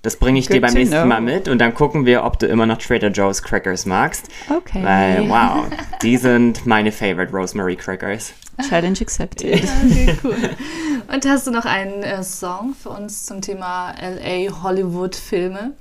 [0.03, 1.05] Das bringe ich dir Good beim to nächsten know.
[1.05, 4.29] Mal mit und dann gucken wir, ob du immer noch Trader Joe's Crackers magst.
[4.49, 4.83] Okay.
[4.83, 5.65] Weil, wow,
[6.01, 8.33] die sind meine Favorite Rosemary Crackers.
[8.67, 9.63] Challenge accepted.
[9.63, 10.35] Okay, cool.
[11.13, 15.73] Und hast du noch einen äh, Song für uns zum Thema LA Hollywood Filme?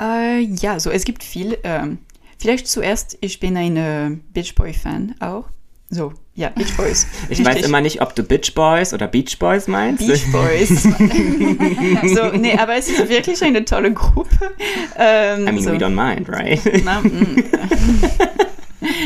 [0.00, 1.58] Äh, ja, so es gibt viel.
[1.64, 1.98] Ähm,
[2.38, 5.44] vielleicht zuerst, ich bin eine Beach Boy Fan auch.
[5.90, 7.06] So, ja, Beach Boys.
[7.28, 10.04] Ich weiß immer nicht, ob du Bitch Boys oder Beach Boys meinst.
[10.04, 10.68] Beach Boys.
[10.82, 14.50] so, nee, aber es ist wirklich eine tolle Gruppe.
[14.96, 15.70] Ähm, I mean, so.
[15.70, 16.60] we don't mind, right?
[16.84, 17.44] Na, mm.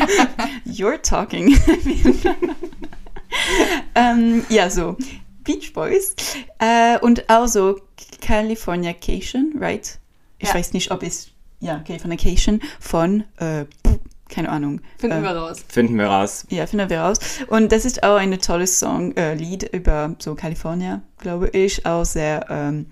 [0.65, 1.57] You're talking.
[3.95, 4.97] ähm, ja, so
[5.45, 6.15] Beach Boys
[6.59, 7.81] äh, und auch so
[8.21, 9.99] Californication, right?
[10.39, 10.55] Ich Ja.
[10.55, 11.31] weiß nicht, ob es
[11.61, 13.65] ja Californication von äh,
[14.29, 14.81] keine Ahnung.
[14.99, 15.65] Finden äh, wir raus.
[15.69, 16.45] Finden wir raus.
[16.51, 17.19] Ja, finden wir raus.
[17.49, 21.87] Und das ist auch ein tolles Song, äh, Lied über so California, glaube ich.
[21.87, 22.87] Auch sehr ähm,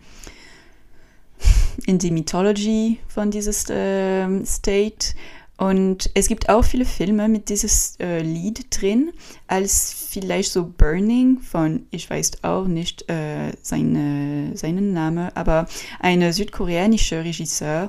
[1.87, 5.15] in die Mythology von dieses ähm, State.
[5.59, 9.11] Und es gibt auch viele Filme mit dieses äh, Lied drin,
[9.47, 15.67] als vielleicht so Burning von, ich weiß auch nicht äh, seine, seinen Namen, aber
[15.99, 17.89] eine südkoreanische Regisseur.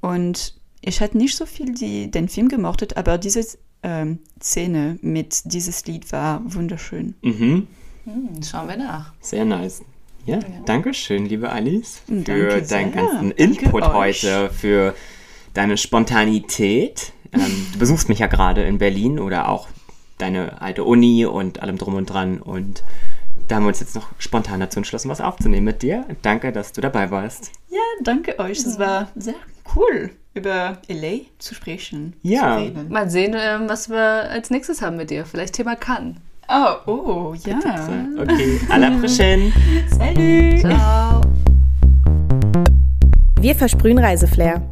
[0.00, 3.44] Und ich hatte nicht so viel die, den Film gemochtet, aber diese
[3.82, 7.14] ähm, Szene mit dieses Lied war wunderschön.
[7.22, 7.66] Mhm.
[8.04, 9.12] Hm, schauen wir nach.
[9.20, 9.82] Sehr nice.
[10.24, 12.60] Ja, danke schön, liebe Alice, für Danke sehr.
[12.60, 13.94] deinen ganzen Danke Input euch.
[13.94, 14.94] heute, für
[15.54, 17.12] deine Spontanität.
[17.32, 19.68] Ähm, du besuchst mich ja gerade in Berlin oder auch
[20.18, 22.40] deine alte Uni und allem drum und dran.
[22.40, 22.82] Und
[23.48, 26.04] da haben wir uns jetzt noch spontan dazu entschlossen, was aufzunehmen mit dir.
[26.22, 27.52] Danke, dass du dabei warst.
[27.68, 28.58] Ja, danke euch.
[28.58, 29.34] Es war sehr
[29.74, 32.14] cool, über LA zu sprechen.
[32.22, 32.56] Ja.
[32.56, 32.88] Zu reden.
[32.90, 35.24] Mal sehen, ähm, was wir als nächstes haben mit dir.
[35.24, 36.16] Vielleicht Thema Cannes.
[36.50, 37.58] Oh, oh, ja.
[38.18, 39.52] Okay, à la prochaine.
[39.90, 40.60] Salut.
[40.60, 41.20] Ciao.
[43.40, 44.62] Wir versprühen Reiseflair.